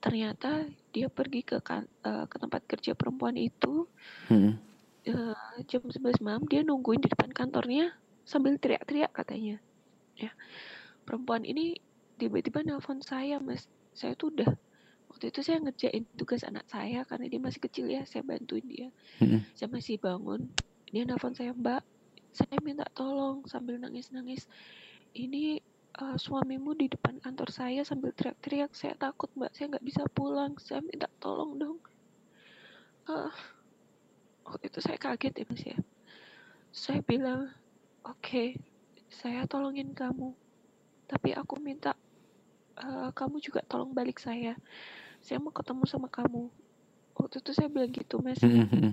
[0.00, 0.64] Ternyata
[0.96, 3.84] dia pergi ke kan, uh, ke tempat kerja perempuan itu.
[5.04, 5.36] Uh,
[5.68, 7.92] jam 11 malam dia nungguin di depan kantornya
[8.24, 9.56] sambil teriak-teriak katanya.
[10.16, 10.32] Ya
[11.04, 11.80] perempuan ini
[12.20, 13.66] tiba-tiba nelpon saya mas.
[13.96, 14.50] Saya tuh udah
[15.10, 18.88] waktu itu saya ngerjain tugas anak saya karena dia masih kecil ya saya bantuin dia.
[19.18, 19.42] Hmm.
[19.58, 20.46] saya masih bangun
[20.90, 21.82] dia nelfon saya mbak
[22.30, 24.46] saya minta tolong sambil nangis-nangis.
[25.10, 25.58] Ini
[25.98, 28.70] uh, suamimu di depan kantor saya sambil teriak-teriak.
[28.70, 31.78] Saya takut mbak saya nggak bisa pulang saya minta tolong dong.
[33.10, 33.34] Uh,
[34.46, 35.78] waktu itu saya kaget ya mas ya.
[36.70, 37.50] Saya bilang
[38.04, 38.48] oke okay,
[39.10, 40.32] saya tolongin kamu.
[41.10, 41.98] Tapi aku minta
[42.78, 44.54] uh, kamu juga tolong balik saya.
[45.18, 46.46] Saya mau ketemu sama kamu.
[47.18, 48.40] Waktu itu saya bilang gitu mas.
[48.40, 48.92] Hmm, hmm, hmm.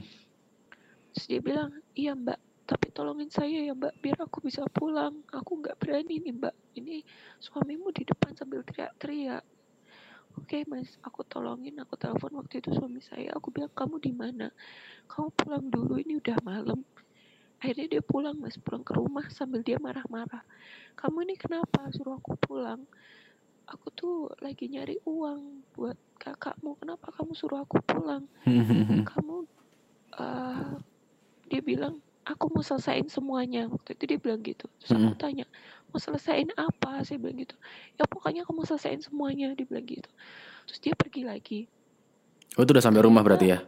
[1.14, 2.42] terus dia bilang iya mbak.
[2.68, 3.96] Tapi tolongin saya ya mbak.
[4.02, 5.24] Biar aku bisa pulang.
[5.32, 6.56] Aku nggak berani nih mbak.
[6.76, 7.06] Ini
[7.40, 9.46] suamimu di depan sambil teriak-teriak.
[10.42, 10.98] Oke mas.
[11.06, 11.78] Aku tolongin.
[11.80, 13.32] Aku telepon waktu itu suami saya.
[13.38, 14.52] Aku bilang kamu di mana?
[15.08, 16.02] Kamu pulang dulu.
[16.02, 16.82] Ini udah malam
[17.62, 18.58] akhirnya dia pulang mas.
[18.62, 20.46] Pulang ke rumah sambil dia marah-marah.
[20.98, 22.86] Kamu ini kenapa suruh aku pulang?
[23.68, 26.80] Aku tuh lagi nyari uang buat kakakmu.
[26.80, 28.24] Kenapa kamu suruh aku pulang?
[29.12, 29.44] Kamu
[30.16, 30.80] uh,
[31.52, 33.68] dia bilang aku mau selesaiin semuanya.
[33.68, 34.72] Waktu itu dia bilang gitu.
[34.80, 35.20] Terus aku hmm.
[35.20, 35.46] tanya
[35.92, 37.04] mau selesaiin apa?
[37.04, 37.60] Saya bilang gitu.
[38.00, 40.10] Ya pokoknya aku mau selesaiin semuanya dia bilang gitu.
[40.72, 41.60] Terus dia pergi lagi.
[42.56, 43.60] Oh itu udah sampai rumah berarti ya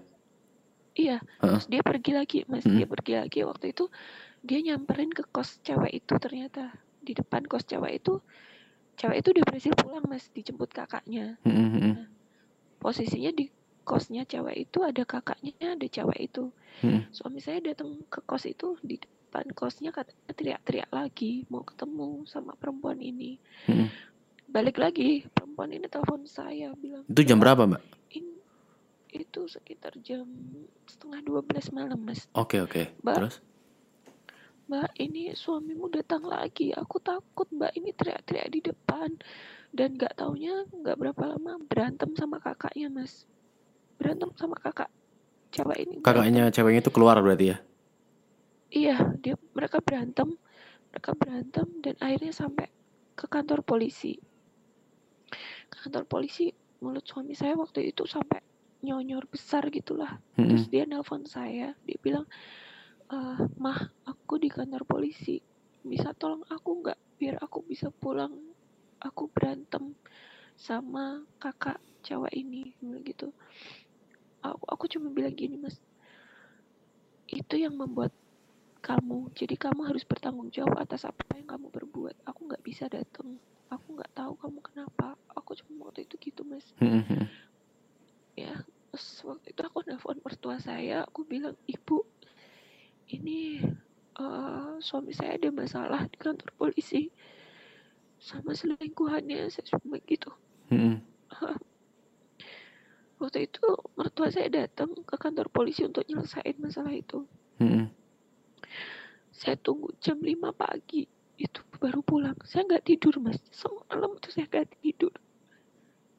[1.00, 2.76] iya uh terus dia pergi lagi mas hmm.
[2.76, 3.88] dia pergi lagi waktu itu
[4.44, 8.20] dia nyamperin ke kos cewek itu ternyata di depan kos cewek itu
[9.00, 11.96] cewek itu udah berhasil pulang mas dijemput kakaknya mm-hmm.
[11.96, 12.08] nah,
[12.84, 13.48] posisinya di
[13.88, 16.52] kosnya cewek itu ada kakaknya ada cewek itu
[16.84, 17.16] mm-hmm.
[17.16, 22.56] suami saya datang ke kos itu di depan kosnya katanya teriak-teriak lagi mau ketemu sama
[22.60, 23.40] perempuan ini
[23.72, 23.88] mm-hmm.
[24.52, 27.99] balik lagi perempuan ini telepon saya bilang itu jam berapa mbak
[29.10, 30.30] itu sekitar jam
[30.86, 33.16] setengah dua belas malam mas oke okay, oke okay.
[33.16, 33.42] terus
[34.70, 36.70] Mbak, ini suamimu datang lagi.
[36.70, 39.18] Aku takut Mbak ini teriak-teriak di depan.
[39.74, 43.26] Dan gak taunya gak berapa lama berantem sama kakaknya mas.
[43.98, 44.94] Berantem sama kakak
[45.50, 45.96] cewek ini.
[46.06, 47.58] Kakaknya ceweknya itu keluar berarti ya?
[48.70, 50.38] Iya, dia mereka berantem.
[50.94, 52.70] Mereka berantem dan akhirnya sampai
[53.18, 54.22] ke kantor polisi.
[55.74, 56.54] Ke kantor polisi
[56.86, 58.38] mulut suami saya waktu itu sampai
[58.86, 60.20] nyonyor besar gitulah.
[60.36, 60.48] -hmm.
[60.48, 62.26] Terus dia nelpon saya, dia bilang,
[63.12, 65.40] uh, mah aku di kantor polisi.
[65.84, 68.36] Bisa tolong aku nggak biar aku bisa pulang?
[69.00, 69.96] Aku berantem
[70.60, 72.76] sama kakak cewek ini.
[73.04, 73.32] Gitu.
[74.44, 75.76] Aku aku cuma bilang gini mas
[77.30, 78.10] itu yang membuat
[78.82, 83.38] kamu jadi kamu harus bertanggung jawab atas apa yang kamu berbuat aku nggak bisa datang
[83.70, 85.08] aku nggak tahu kamu kenapa.
[85.38, 86.66] Aku cuma waktu itu gitu mas.
[88.34, 88.54] Ya
[89.00, 92.04] terus waktu itu aku nelfon mertua saya aku bilang ibu
[93.16, 93.64] ini
[94.20, 97.08] uh, suami saya ada masalah di kantor polisi.
[98.20, 100.36] Sama selingkuhannya saya cuma gitu.
[100.68, 101.00] Hmm.
[101.32, 101.56] uh,
[103.24, 103.64] waktu itu
[103.96, 107.24] mertua saya datang ke kantor polisi untuk nyelesain masalah itu.
[107.60, 107.92] Hmm.
[109.32, 111.08] saya tunggu jam 5 pagi
[111.40, 112.36] itu baru pulang.
[112.44, 113.40] Saya nggak tidur mas.
[113.56, 115.16] Semalam itu saya nggak tidur.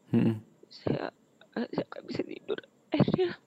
[0.09, 0.41] Hmm.
[0.73, 1.13] saya
[1.61, 2.59] uh, saya nggak bisa tidur
[2.91, 3.39] akhirnya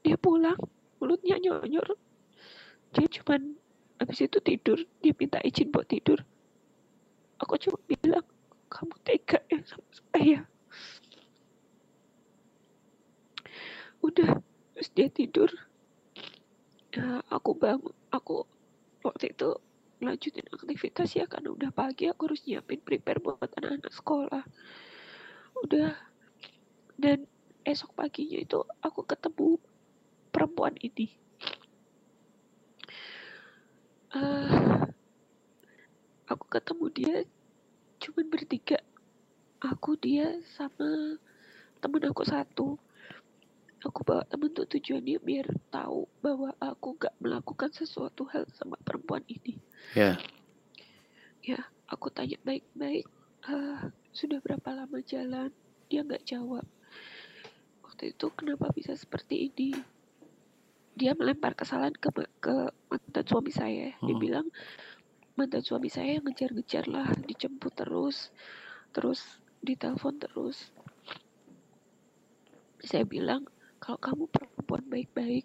[0.00, 0.56] dia pulang
[1.00, 1.96] mulutnya nyonyor
[2.90, 3.54] dia cuman
[4.00, 6.24] habis itu tidur dia minta izin buat tidur.
[7.38, 8.24] Aku cuma bilang
[8.72, 10.40] kamu tega ya sama saya.
[14.00, 14.40] Udah
[14.74, 15.52] terus dia tidur.
[16.90, 18.48] Ya, aku bangun aku
[19.06, 19.54] waktu itu
[20.00, 24.42] lanjutin aktivitas ya karena udah pagi aku harus nyiapin prepare buat anak-anak sekolah.
[25.60, 25.92] Udah
[26.96, 27.28] dan
[27.64, 29.60] esok paginya itu aku ketemu
[30.32, 31.12] perempuan ini.
[34.10, 34.90] Uh,
[36.26, 37.16] aku ketemu dia
[38.00, 38.78] cuman bertiga.
[39.60, 41.20] Aku dia sama
[41.84, 42.80] temen aku satu.
[43.80, 49.24] Aku bawa temen tuh tujuannya biar tahu bahwa aku gak melakukan sesuatu hal sama perempuan
[49.24, 49.56] ini.
[49.96, 50.20] Ya.
[51.40, 53.08] ya aku tanya baik-baik
[53.48, 55.48] "Ah, sudah berapa lama jalan?
[55.88, 56.68] Dia nggak jawab
[58.00, 59.76] waktu itu kenapa bisa seperti ini?
[60.96, 62.08] Dia melempar kesalahan ke
[62.40, 63.92] ke mantan suami saya.
[64.00, 64.24] Dia Hmm.
[64.24, 64.46] bilang
[65.36, 68.32] mantan suami saya ngejar-ngejar lah dijemput terus
[68.96, 70.72] terus ditelepon terus.
[72.80, 73.44] Saya bilang
[73.84, 75.44] kalau kamu perempuan baik-baik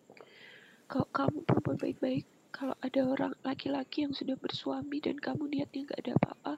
[0.88, 2.24] kalau kamu perempuan baik-baik
[2.56, 6.54] kalau ada orang laki-laki yang sudah bersuami dan kamu niatnya nggak ada apa-apa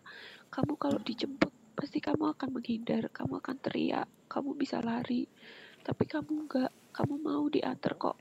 [0.53, 5.25] kamu kalau dijemput pasti kamu akan menghindar kamu akan teriak kamu bisa lari
[5.87, 8.19] tapi kamu nggak kamu mau diantar kok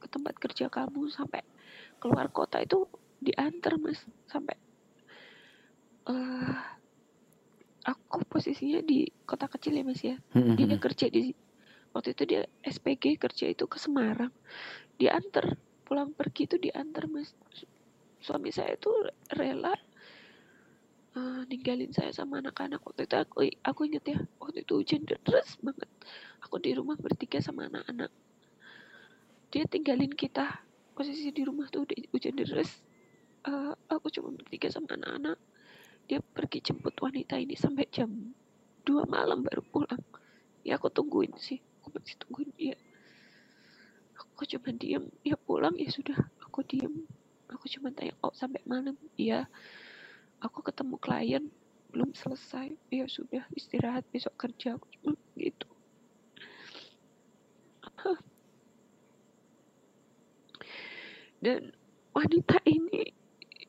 [0.00, 1.44] ke tempat kerja kamu sampai
[2.00, 2.88] keluar kota itu
[3.20, 4.00] diantar mas.
[4.24, 4.56] Sampai
[6.08, 6.56] eh
[7.84, 10.16] aku posisinya di kota kecil ya mas ya.
[10.32, 11.36] Hmm, dia kerja di
[11.92, 14.32] waktu itu dia SPG kerja itu ke Semarang.
[14.96, 17.36] Diantar pulang pergi itu diantar mas.
[17.52, 17.68] Su-
[18.24, 18.88] suami saya itu
[19.36, 19.76] rela
[21.12, 22.80] eh, ninggalin saya sama anak-anak.
[22.80, 25.90] Waktu itu aku aku inget ya waktu itu hujan deras banget.
[26.44, 28.10] Aku di rumah bertiga sama anak-anak.
[29.52, 30.64] Dia tinggalin kita.
[30.92, 32.80] Posisi di rumah tuh udah hujan deras.
[33.44, 35.40] Eh, aku cuma bertiga sama anak-anak.
[36.08, 38.10] Dia pergi jemput wanita ini sampai jam
[38.84, 40.02] 2 malam baru pulang.
[40.64, 41.60] Ya aku tungguin sih.
[41.80, 42.76] Aku masih tungguin dia.
[44.16, 45.08] Aku cuma diem.
[45.24, 46.16] Dia pulang ya sudah.
[46.44, 47.04] Aku diem.
[47.52, 48.96] Aku cuma tanya oh sampai malam?
[49.16, 49.48] Iya
[50.42, 51.44] aku ketemu klien
[51.94, 52.74] belum selesai.
[52.90, 54.76] Ya sudah istirahat besok kerja.
[54.76, 55.70] Cuma gitu.
[61.42, 61.74] Dan
[62.14, 63.10] wanita ini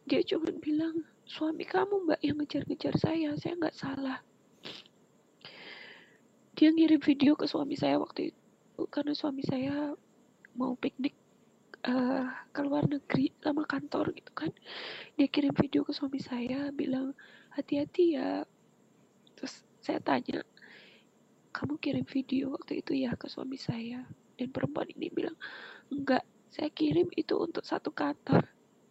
[0.06, 3.34] dia cuma bilang suami kamu mbak yang ngejar-ngejar saya.
[3.38, 4.22] Saya nggak salah.
[6.54, 9.98] Dia ngirim video ke suami saya waktu itu karena suami saya
[10.54, 11.18] mau piknik
[11.84, 14.52] eh, ke luar negeri sama kantor gitu kan.
[15.20, 17.12] Dia kirim video ke suami saya bilang
[17.54, 18.48] hati-hati ya.
[19.36, 20.42] Terus saya tanya
[21.54, 24.08] kamu kirim video waktu itu ya ke suami saya?
[24.34, 25.38] Dan perempuan ini bilang
[25.94, 28.46] enggak saya kirim itu untuk satu kantor.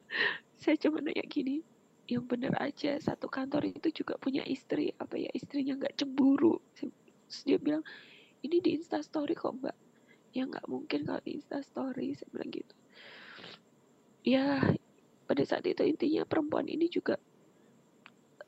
[0.62, 1.58] Saya cuma nanya gini
[2.06, 5.30] yang bener aja satu kantor itu juga punya istri apa ya?
[5.34, 6.62] Istrinya nggak cemburu?
[6.78, 7.82] Terus dia bilang
[8.42, 9.74] ini di instastory kok mbak
[10.32, 12.74] ya nggak mungkin kalau di instastory saya bilang gitu.
[14.24, 14.44] Ya
[15.28, 17.20] pada saat itu intinya perempuan ini juga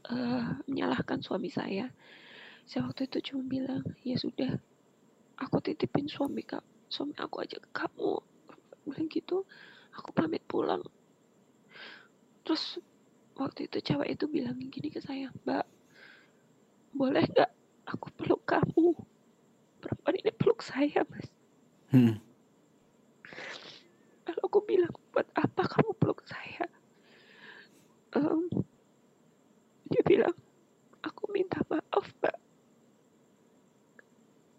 [0.09, 1.93] eh, menyalahkan suami saya.
[2.65, 4.57] Saya waktu itu cuma bilang ya sudah
[5.37, 8.17] aku titipin suami kak suami aku aja ke kamu.
[8.89, 9.45] Bilang gitu
[9.93, 10.81] aku pamit pulang.
[12.49, 12.81] Terus
[13.37, 15.69] waktu itu cewek itu bilang gini ke saya mbak
[16.97, 17.51] boleh nggak
[17.93, 18.97] aku peluk kamu?
[19.85, 21.34] Perempuan ini peluk saya mas
[21.95, 22.19] Hmm.
[24.27, 26.67] Lalu aku bilang, buat apa kamu peluk saya?
[28.19, 28.51] Em,
[29.87, 30.35] dia bilang,
[31.07, 32.39] aku minta maaf, Mbak.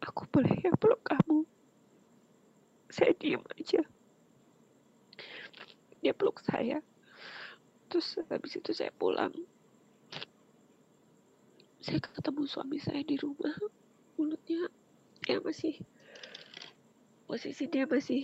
[0.08, 1.44] Aku boleh ya peluk kamu?
[2.88, 3.84] Saya diem aja.
[6.00, 6.80] Dia peluk saya.
[7.92, 9.36] Terus habis itu saya pulang.
[11.84, 13.60] Saya ketemu suami saya di rumah.
[14.16, 14.72] Mulutnya
[15.28, 15.84] ya masih
[17.26, 18.22] posisi dia masih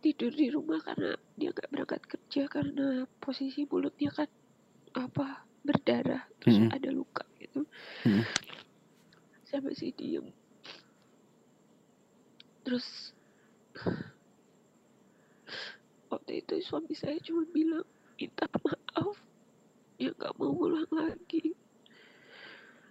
[0.00, 4.28] tidur di rumah karena dia nggak berangkat kerja karena posisi mulutnya kan
[4.94, 6.68] apa berdarah terus Mhm.
[6.76, 7.64] ada luka gitu
[8.04, 8.22] Mhm.
[9.48, 10.28] saya masih diem
[12.64, 13.16] terus
[16.12, 17.88] waktu itu suami saya cuma bilang
[18.20, 19.16] minta maaf
[19.96, 21.56] dia nggak mau ulang lagi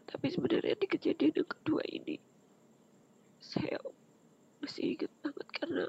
[0.10, 2.18] tapi sebenarnya di kejadian yang kedua ini
[3.40, 3.78] saya
[4.64, 5.86] masih ingat banget karena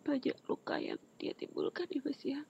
[0.00, 2.40] banyak luka yang dia timbulkan ya mas ya.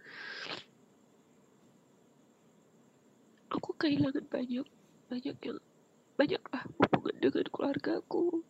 [3.51, 4.67] Aku kehilangan banyak
[5.11, 5.59] banyak yang
[6.15, 8.47] banyak lah hubungan dengan keluargaku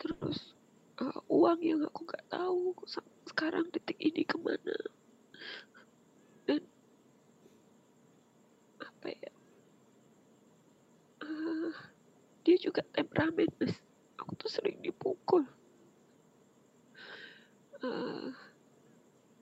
[0.00, 0.56] terus
[1.04, 2.72] eh, uang yang aku nggak tahu
[3.28, 4.76] sekarang detik ini ke mana.
[6.48, 6.64] Dan
[8.80, 9.32] apa ya?
[11.24, 11.72] Eh,
[12.48, 13.76] dia juga temperamen mas.
[14.16, 15.44] Aku tuh sering dipukul
[17.76, 18.32] Eh,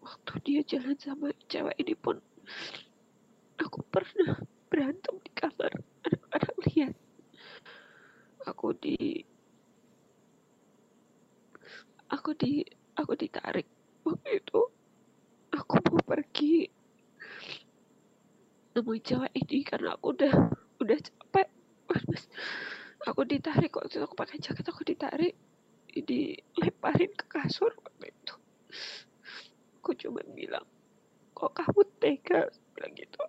[0.03, 2.18] waktu dia jalan sama cewek ini pun
[3.62, 5.70] aku pernah berantem di kamar.
[6.03, 6.94] Anak-anak lihat.
[8.51, 9.23] Aku di
[12.11, 12.66] aku di
[12.99, 13.70] aku ditarik.
[14.03, 14.61] Waktu itu
[15.55, 16.66] aku mau pergi.
[18.75, 20.35] Nemuin cewek ini karena aku udah
[20.83, 21.49] udah capek.
[23.07, 25.38] Aku ditarik waktu itu aku pakai jaket aku ditarik
[26.02, 28.35] dilemparin ke kasur waktu itu.
[29.78, 30.66] Aku cuma bilang
[31.37, 32.50] kok kamu tega?
[32.74, 33.22] Bilang gitu.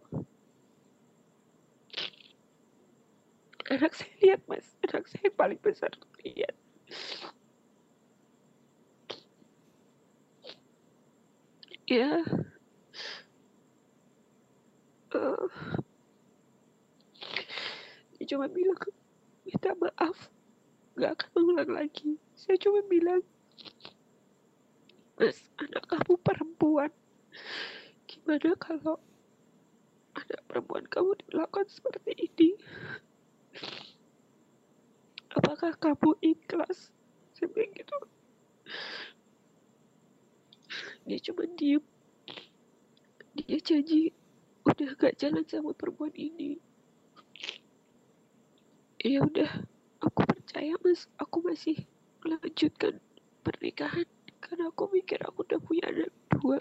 [3.69, 4.65] Anak saya lihat mas.
[4.87, 5.91] Anak saya paling besar
[6.23, 6.55] lihat.
[11.85, 12.25] Ya.
[15.13, 15.47] Uh,
[18.17, 18.79] dia cuma bilang
[19.45, 20.31] minta maaf.
[20.95, 23.23] Gak akan mengulang lagi saya cuma bilang
[25.15, 26.91] mas anak kamu perempuan.
[28.03, 28.99] Gimana kalau
[30.11, 32.49] anak perempuan kamu dilakukan seperti ini?
[35.35, 36.91] Apakah kamu ikhlas?
[37.35, 37.97] Saya bilang gitu.
[41.07, 41.83] Dia cuma diem.
[43.35, 44.11] Dia janji
[44.67, 46.59] udah gak jalan sama perempuan ini.
[48.99, 49.63] Ya udah
[50.03, 51.07] aku percaya mas.
[51.19, 51.83] Aku masih
[52.25, 52.97] melanjutkan
[53.45, 54.09] pernikahan.
[54.41, 56.57] Karena aku mikir aku udah punya anak dua.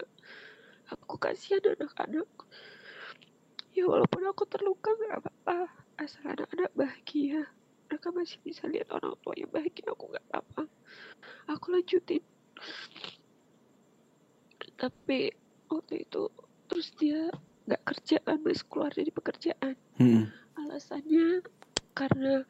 [0.93, 2.29] Aku kasihan anak-anak.
[3.73, 5.73] Ya walaupun aku terluka gak apa-apa.
[5.97, 7.49] Asal anak-anak bahagia.
[7.89, 10.69] Mereka masih bisa lihat orang tua yang bahagia aku gak apa-apa.
[11.49, 12.21] Aku lanjutin.
[14.77, 15.33] Tapi
[15.69, 16.29] waktu itu
[16.69, 17.29] terus dia
[17.65, 19.73] nggak kerja kan mas keluar dari pekerjaan.
[19.95, 20.27] Hmm.
[20.55, 21.39] alasannya
[21.95, 22.43] karena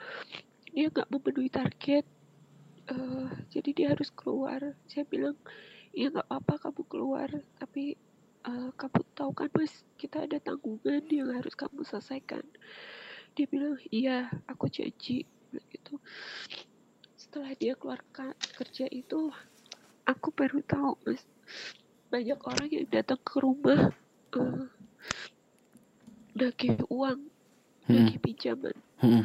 [0.73, 2.05] dia nggak memenuhi target
[2.91, 4.75] uh, jadi dia harus keluar.
[4.89, 5.37] Saya bilang
[5.95, 7.29] ya nggak apa-apa kamu keluar.
[7.57, 7.95] Tapi
[8.45, 12.45] uh, kamu tahu kan mas kita ada tanggungan yang harus kamu selesaikan.
[13.33, 15.25] Dia bilang iya aku janji.
[15.55, 15.93] Gitu.
[17.15, 18.03] Setelah dia keluar
[18.59, 19.31] kerja itu
[20.05, 21.23] aku baru tahu mas
[22.13, 23.91] banyak orang yang datang ke rumah
[24.37, 24.65] uh,
[26.35, 27.27] nagih uang
[27.89, 28.25] nagih hmm.
[28.25, 28.75] pinjaman.
[28.99, 29.23] Hmm.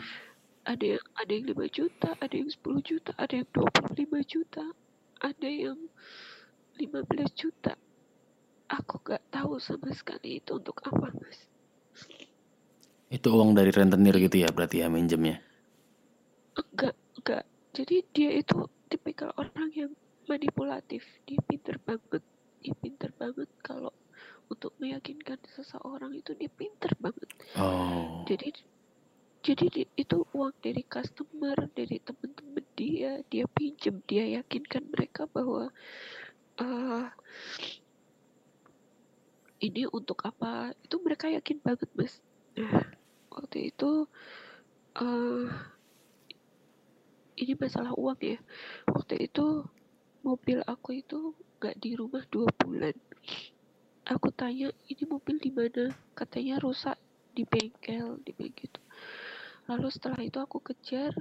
[0.65, 4.65] Ada yang ada yang 5 juta ada yang 10 juta ada yang 25 juta
[5.21, 5.79] ada yang
[6.81, 7.77] 15 juta.
[8.73, 11.45] Aku gak tahu sama sekali itu untuk apa mas.
[13.13, 15.43] Itu uang dari rentenir gitu ya berarti ya minjemnya?
[16.57, 17.45] Enggak enggak
[17.77, 19.93] jadi dia itu tipikal orang yang
[20.25, 21.05] manipulatif.
[21.29, 22.25] Dia pinter banget
[22.65, 23.51] dia pinter banget.
[23.61, 23.93] Kalau
[24.49, 27.29] untuk meyakinkan seseorang itu dia pinter banget.
[27.61, 28.25] Oh.
[28.25, 28.55] jadi
[29.41, 35.73] jadi itu uang dari customer dari teman-teman dia dia pinjem dia yakinkan mereka bahwa
[36.61, 37.05] uh,
[39.61, 42.21] ini untuk apa itu mereka yakin banget mas
[42.57, 42.85] nah
[43.33, 44.05] waktu itu
[45.01, 45.47] uh,
[47.41, 48.39] ini masalah uang ya
[48.93, 49.65] waktu itu
[50.21, 52.97] mobil aku itu gak di rumah dua bulan.
[54.09, 55.93] Aku tanya, ini mobil di mana?
[56.17, 56.97] Katanya rusak
[57.37, 58.81] di bengkel, di begitu.
[59.69, 61.13] Lalu setelah itu aku kejar,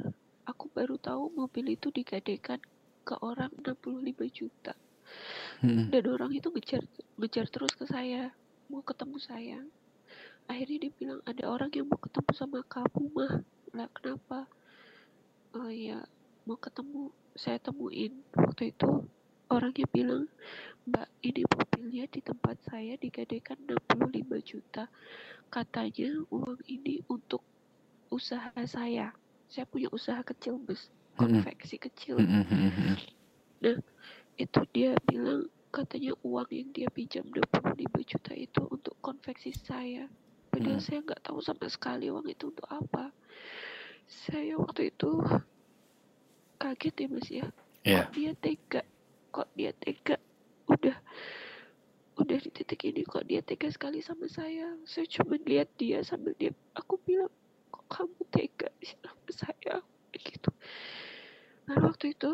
[0.46, 2.62] aku baru tahu mobil itu digadekan
[3.04, 4.74] ke orang 65 juta.
[5.60, 5.90] Hmm.
[5.90, 6.86] Dan orang itu ngejar
[7.18, 8.32] ngejar terus ke saya,
[8.70, 9.60] mau ketemu saya.
[10.46, 13.36] Akhirnya dia bilang ada orang yang mau ketemu sama kamu mah.
[13.74, 14.46] Lah kenapa?
[15.58, 16.06] Oh ya,
[16.46, 19.10] mau ketemu saya temuin waktu itu
[19.50, 20.30] Orangnya bilang,
[20.86, 24.86] Mbak, ini mobilnya di tempat saya digadekan 65 juta.
[25.50, 27.42] Katanya uang ini untuk
[28.10, 29.14] usaha saya.
[29.50, 32.22] Saya punya usaha kecil, bus konveksi kecil.
[33.60, 33.78] Nah,
[34.40, 37.76] itu dia bilang katanya uang yang dia pinjam 25
[38.08, 40.08] juta itu untuk konveksi saya.
[40.50, 40.86] Padahal hmm.
[40.86, 43.14] saya nggak tahu sama sekali uang itu untuk apa.
[44.10, 45.22] Saya waktu itu
[46.58, 47.48] kaget ya mas ya.
[47.86, 48.06] Yeah.
[48.10, 48.82] Kok dia tega
[49.30, 50.18] kok dia tega
[50.66, 50.98] udah
[52.20, 56.36] udah di titik ini kok dia tega sekali sama saya saya cuma lihat dia sambil
[56.36, 57.32] dia aku bilang
[57.90, 59.76] kamu tega sama saya
[60.14, 60.50] gitu
[61.66, 62.32] nah waktu itu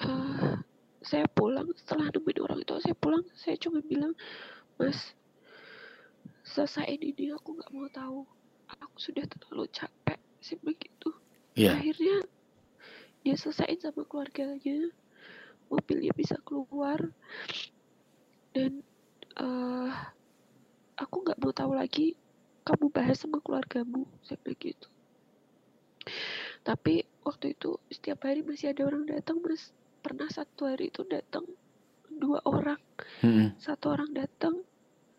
[0.00, 0.56] uh,
[1.04, 4.16] saya pulang setelah nemuin orang itu saya pulang saya cuma bilang
[4.80, 5.14] mas
[6.44, 8.20] selesai ini aku nggak mau tahu.
[8.78, 11.10] Aku sudah terlalu capek sih begitu.
[11.54, 11.78] Yeah.
[11.78, 12.26] akhirnya
[13.22, 14.90] dia selesaiin sama keluarganya
[15.70, 17.14] mobilnya bisa keluar
[18.50, 18.82] dan
[19.38, 19.90] uh,
[20.98, 22.18] aku nggak mau tahu lagi
[22.64, 24.88] kamu bahas sama keluargamu saya begitu
[26.64, 29.72] tapi waktu itu setiap hari masih ada orang datang mas.
[30.00, 31.44] Pernah satu hari itu datang
[32.08, 32.80] dua orang.
[33.20, 33.52] Hmm.
[33.60, 34.64] satu orang datang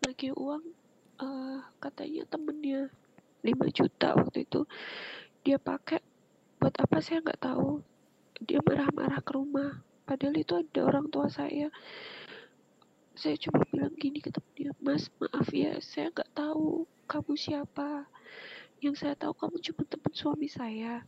[0.02, 0.64] lagi uang
[1.22, 2.90] uh, katanya temennya
[3.46, 4.66] 5 juta waktu itu.
[5.46, 6.02] Dia pakai
[6.58, 6.98] buat apa?
[6.98, 7.78] Saya nggak tahu.
[8.42, 9.86] Dia marah-marah ke rumah.
[10.02, 11.70] Padahal itu ada orang tua saya
[13.16, 18.04] saya cuma bilang gini ke temen dia mas maaf ya saya nggak tahu kamu siapa.
[18.82, 21.06] Yang saya tahu kamu cuma teman suami saya.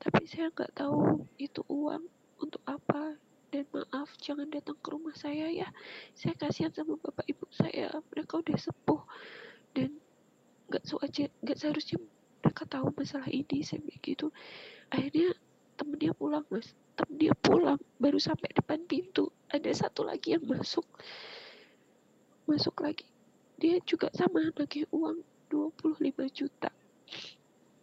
[0.00, 2.06] Tapi saya nggak tahu itu uang
[2.40, 3.18] untuk apa.
[3.50, 5.68] Dan maaf jangan datang ke rumah saya ya.
[6.16, 9.02] Saya kasihan sama bapak ibu saya mereka udah sepuh
[9.74, 9.94] dan
[10.70, 12.02] nggak aja nggak seharusnya
[12.42, 14.32] mereka tahu masalah ini saya begitu
[14.90, 15.36] akhirnya
[15.78, 16.74] temen dia pulang mas.
[16.94, 19.30] Temen dia pulang baru sampai depan pintu.
[19.50, 20.86] Ada satu lagi yang masuk
[22.44, 23.06] masuk lagi
[23.58, 26.70] dia juga sama lagi uang 25 juta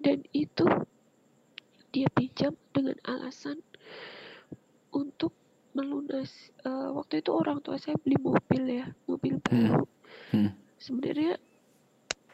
[0.01, 0.65] dan itu
[1.91, 3.59] dia pinjam dengan alasan
[4.91, 5.31] untuk
[5.71, 9.43] melunas uh, waktu itu orang tua saya beli mobil ya mobil hmm.
[9.47, 10.35] baru hmm.
[10.35, 10.51] Hmm.
[10.75, 11.39] sebenarnya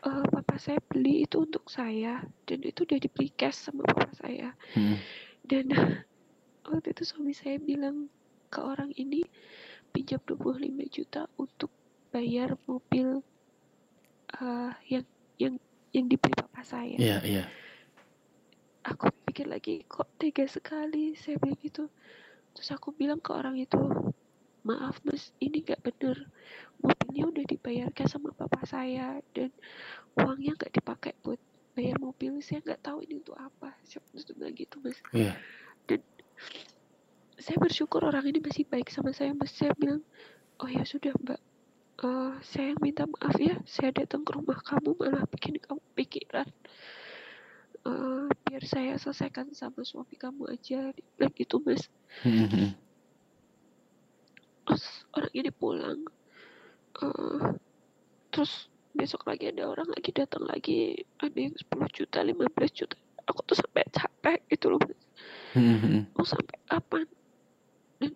[0.05, 4.57] uh, papa saya beli itu untuk saya dan itu udah dibeli cash sama papa saya
[4.73, 4.97] hmm.
[5.45, 5.65] dan
[6.69, 8.09] waktu itu suami saya bilang
[8.49, 9.21] ke orang ini
[9.93, 11.69] pinjam 25 juta untuk
[12.17, 13.21] bayar mobil
[14.41, 15.05] uh, yang
[15.37, 15.61] yang
[15.93, 16.97] yang dibeli papa saya.
[16.97, 17.35] Iya, yeah, iya.
[17.45, 17.47] Yeah
[18.87, 21.91] aku pikir lagi kok tega sekali saya bilang gitu
[22.55, 23.77] terus aku bilang ke orang itu
[24.67, 26.27] maaf mas ini gak bener.
[26.83, 29.47] Mobilnya udah dibayarkan sama bapak saya dan
[30.19, 31.39] uangnya gak dipakai buat
[31.71, 32.43] bayar mobil.
[32.43, 33.71] Saya nggak tahu ini untuk apa.
[33.87, 34.03] Saya
[34.35, 34.99] bilang gitu mas.
[35.15, 35.39] Yeah.
[35.87, 36.03] dan
[37.39, 39.55] saya bersyukur orang ini masih baik sama saya mas.
[39.55, 40.03] Saya bilang
[40.59, 41.39] oh ya sudah mbak
[42.03, 46.49] uh, saya minta maaf ya saya datang ke rumah kamu malah bikin kamu pikiran
[47.87, 51.87] uh, biar saya selesaikan sama suami kamu aja bilang gitu mas.
[54.67, 54.83] Terus
[55.15, 55.99] orang ini pulang.
[56.97, 57.55] Uh,
[58.33, 60.99] terus besok lagi ada orang lagi datang lagi.
[61.23, 62.95] Ada yang 10 juta 15 juta.
[63.27, 64.79] Aku tuh sampai capek gitu loh
[66.15, 67.05] mau sampai kapan?
[67.99, 68.13] Dan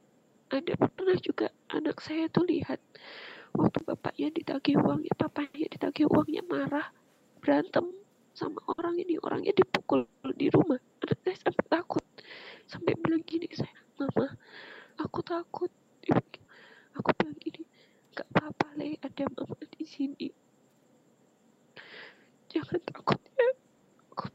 [0.51, 2.79] ada pernah juga anak saya tuh lihat
[3.51, 6.87] waktu bapaknya ditagih uangnya papanya ditagih uangnya marah
[7.41, 7.91] berantem
[8.31, 9.19] sama orang ini.
[9.19, 10.79] Orangnya dipukul di rumah.
[11.03, 12.03] Anak saya sampai takut.
[12.69, 14.31] Sampai bilang gini saya mama
[14.99, 15.71] aku takut.
[16.95, 17.63] Aku bilang gini
[18.11, 20.27] gak apa-apa le ada mama di sini.
[22.51, 23.49] Jangan takut ya.
[24.11, 24.25] Aku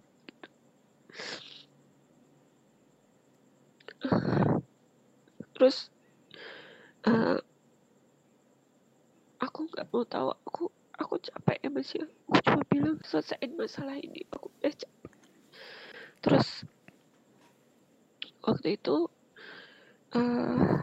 [5.56, 5.88] terus
[7.08, 7.40] uh,
[9.47, 10.28] aku nggak mau tahu.
[10.51, 10.64] Aku
[10.97, 14.26] aku capek ya mas ya aku cuma bilang selesaiin masalah ini.
[14.34, 15.12] Aku udah capek.
[16.20, 16.49] Terus
[18.42, 19.07] waktu itu
[20.18, 20.76] uh,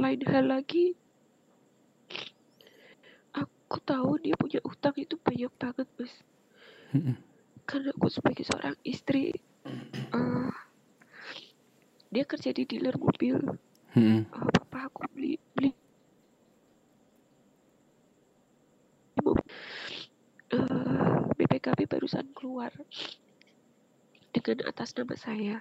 [0.00, 0.96] lain hal lagi.
[3.36, 6.12] Aku tahu dia punya utang itu banyak banget mas.
[7.64, 9.32] Karena aku sebagai seorang istri
[10.12, 10.52] uh,
[12.12, 13.36] dia kerja di dealer mobil.
[13.92, 15.76] Uh, papa aku beli beli
[21.36, 22.72] BPKB barusan keluar
[24.32, 25.56] dengan atas nama saya.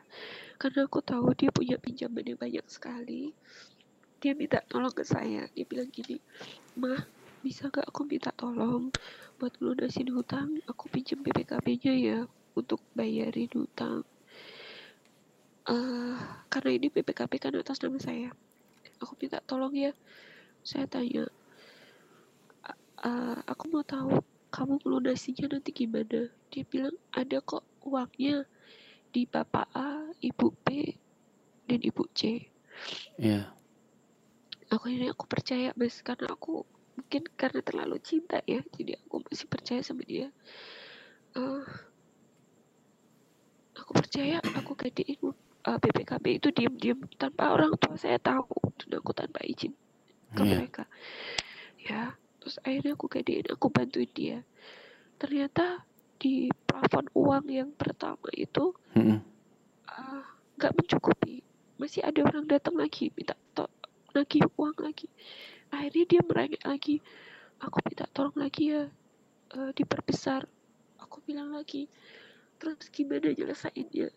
[0.56, 3.36] Karena aku tahu dia punya pinjaman yang banyak sekali.
[4.22, 5.48] Dia minta tolong ke saya.
[5.52, 6.20] Dia bilang gini
[6.80, 7.04] mah
[7.42, 8.94] bisa gak aku minta tolong
[9.42, 10.62] buat lunasin hutang?
[10.70, 12.20] Aku pinjam BPKB-nya ya
[12.54, 14.06] untuk bayarin hutang.
[15.62, 16.18] Uh,
[16.50, 18.30] karena ini BPKB kan atas nama saya.
[19.02, 19.92] Aku minta tolong ya.
[20.62, 21.26] Saya tanya
[23.02, 24.22] uh, aku mau tahu
[24.52, 28.44] kamu melunasinya nanti gimana dia bilang ada kok uangnya
[29.12, 30.96] di bapak A, ibu B,
[31.68, 32.48] dan ibu C.
[33.20, 33.48] Iya.
[33.48, 33.48] Yeah.
[34.72, 36.64] Aku ini aku percaya mas karena aku
[36.96, 40.32] mungkin karena terlalu cinta ya, jadi aku masih percaya sama dia.
[41.36, 41.68] Uh,
[43.76, 45.20] aku percaya aku gadein
[45.68, 48.48] uh, eh, BPKB itu diam-diam tanpa orang tua saya tahu
[48.80, 49.76] dan aku tanpa izin
[50.36, 50.52] ke yeah.
[50.56, 50.84] mereka.
[51.84, 54.38] Ya, terus akhirnya aku gadein, aku bantuin dia.
[55.22, 55.86] Ternyata
[56.18, 60.74] di plafon uang yang pertama itu nggak hmm.
[60.74, 61.46] uh, mencukupi.
[61.78, 63.70] Masih ada orang datang lagi minta to
[64.18, 65.06] lagi uang lagi.
[65.70, 66.98] Akhirnya dia merengek lagi.
[67.62, 68.90] Aku minta tolong lagi ya
[69.54, 70.50] uh, diperbesar.
[70.98, 71.86] Aku bilang lagi
[72.62, 74.14] terus gimana nyelesainnya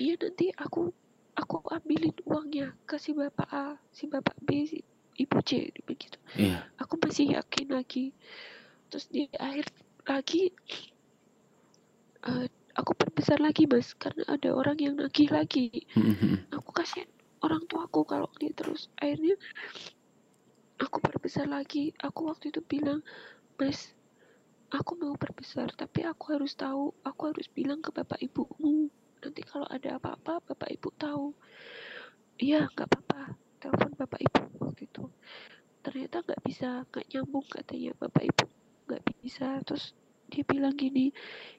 [0.00, 0.88] iya nanti aku
[1.36, 4.80] aku ambilin uangnya ke si bapak A si bapak B si
[5.18, 6.18] ibu C begitu.
[6.36, 6.64] Yeah.
[6.78, 8.14] aku masih yakin lagi.
[8.90, 9.70] Terus di akhir
[10.06, 10.50] lagi
[12.26, 15.86] uh, aku perbesar lagi mas karena ada orang yang nagih lagi.
[15.94, 16.52] Mm-hmm.
[16.54, 17.06] aku kasih
[17.44, 18.88] orang tuaku kalau dia terus.
[18.98, 19.36] Akhirnya
[20.80, 21.92] aku perbesar lagi.
[22.00, 23.04] Aku waktu itu bilang
[23.60, 23.92] mas
[24.70, 28.88] aku mau perbesar tapi aku harus tahu aku harus bilang ke bapak ibumu.
[29.20, 31.36] Nanti kalau ada apa-apa bapak ibu tahu.
[32.40, 33.36] Iya nggak apa-apa.
[33.60, 34.49] Telepon bapak ibu
[34.90, 35.06] itu
[35.80, 38.46] ternyata nggak bisa nggak nyambung katanya bapak ibu.
[38.90, 39.48] Nggak bisa.
[39.64, 39.94] Terus
[40.30, 41.10] dia bilang gini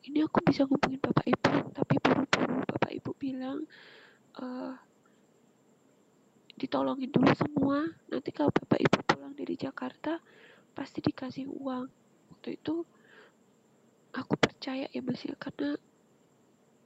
[0.06, 1.52] ini aku bisa ngubungin bapak ibu.
[1.74, 3.66] Tapi buru-buru bapak ibu bilang
[4.38, 4.76] uh,
[6.60, 7.88] ditolongin dulu semua.
[8.12, 10.22] Nanti kalau bapak ibu pulang dari Jakarta
[10.78, 11.90] pasti dikasih uang.
[12.36, 12.86] Waktu itu
[14.12, 15.74] aku percaya ya mas ya karena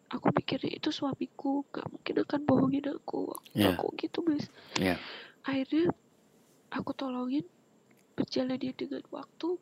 [0.08, 1.68] aku mikirnya itu suamiku.
[1.68, 3.36] Nggak mungkin akan bohongin aku.
[3.52, 3.76] Yeah.
[3.76, 4.48] aku gitu mas.
[4.80, 4.96] Yeah.
[5.46, 5.94] akhirnya
[6.72, 7.46] aku tolongin
[8.16, 9.60] berjalannya dengan waktu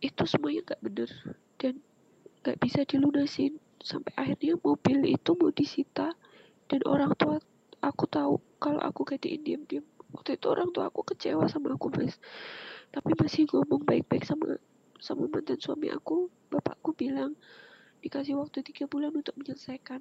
[0.00, 1.10] itu semuanya nggak bener
[1.60, 1.74] dan
[2.40, 3.60] nggak bisa dilunasin.
[3.80, 6.12] Sampai akhirnya mobil itu mau disita
[6.68, 7.40] dan orang tua
[7.80, 9.84] aku tahu kalau aku gantiin diam-diam.
[10.10, 12.16] Waktu itu orang tua aku kecewa sama aku mas.
[12.90, 14.58] Tapi masih ngomong baik-baik sama
[15.00, 16.28] sama mantan suami aku.
[16.50, 17.36] Bapakku bilang
[18.00, 20.00] dikasih waktu tiga bulan untuk menyelesaikan.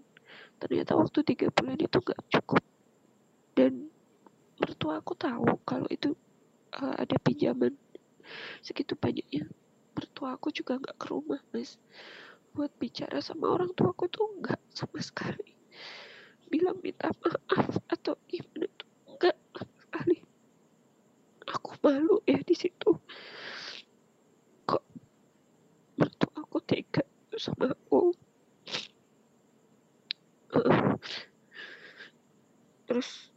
[0.59, 2.63] Ternyata waktu tiga bulan itu nggak cukup.
[3.53, 3.88] Dan
[4.69, 6.13] mertua aku tahu kalau itu
[6.77, 7.73] uh, ada pinjaman
[8.61, 9.49] segitu banyaknya.
[9.97, 11.81] Mertua aku juga nggak ke rumah mas.
[12.53, 15.57] Buat bicara sama orang tua aku tuh nggak sama sekali.
[16.53, 20.21] Bilang minta maaf atau gimana tuh nggak sekali.
[21.49, 22.93] Aku malu ya di situ.
[24.69, 24.83] Kok
[25.97, 27.01] mertua aku tega
[27.41, 28.13] sama aku?
[30.53, 30.93] Uh,
[32.85, 33.29] terus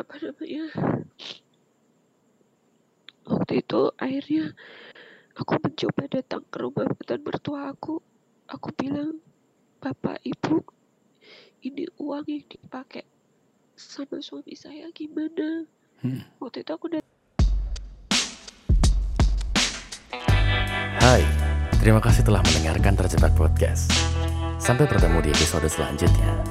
[0.00, 0.64] apa namanya
[3.28, 4.56] waktu itu akhirnya
[5.40, 7.96] Aku mencoba datang ke rumah mantan mertua aku.
[8.44, 9.24] Aku bilang,
[9.80, 10.60] Bapak, Ibu,
[11.64, 13.08] ini uang yang dipakai
[13.72, 15.64] sama suami saya gimana?
[16.04, 16.28] Hmm.
[16.44, 17.00] Waktu itu aku udah...
[21.00, 21.24] Hai,
[21.80, 23.88] terima kasih telah mendengarkan Terjebak Podcast.
[24.60, 26.49] Sampai bertemu di episode selanjutnya.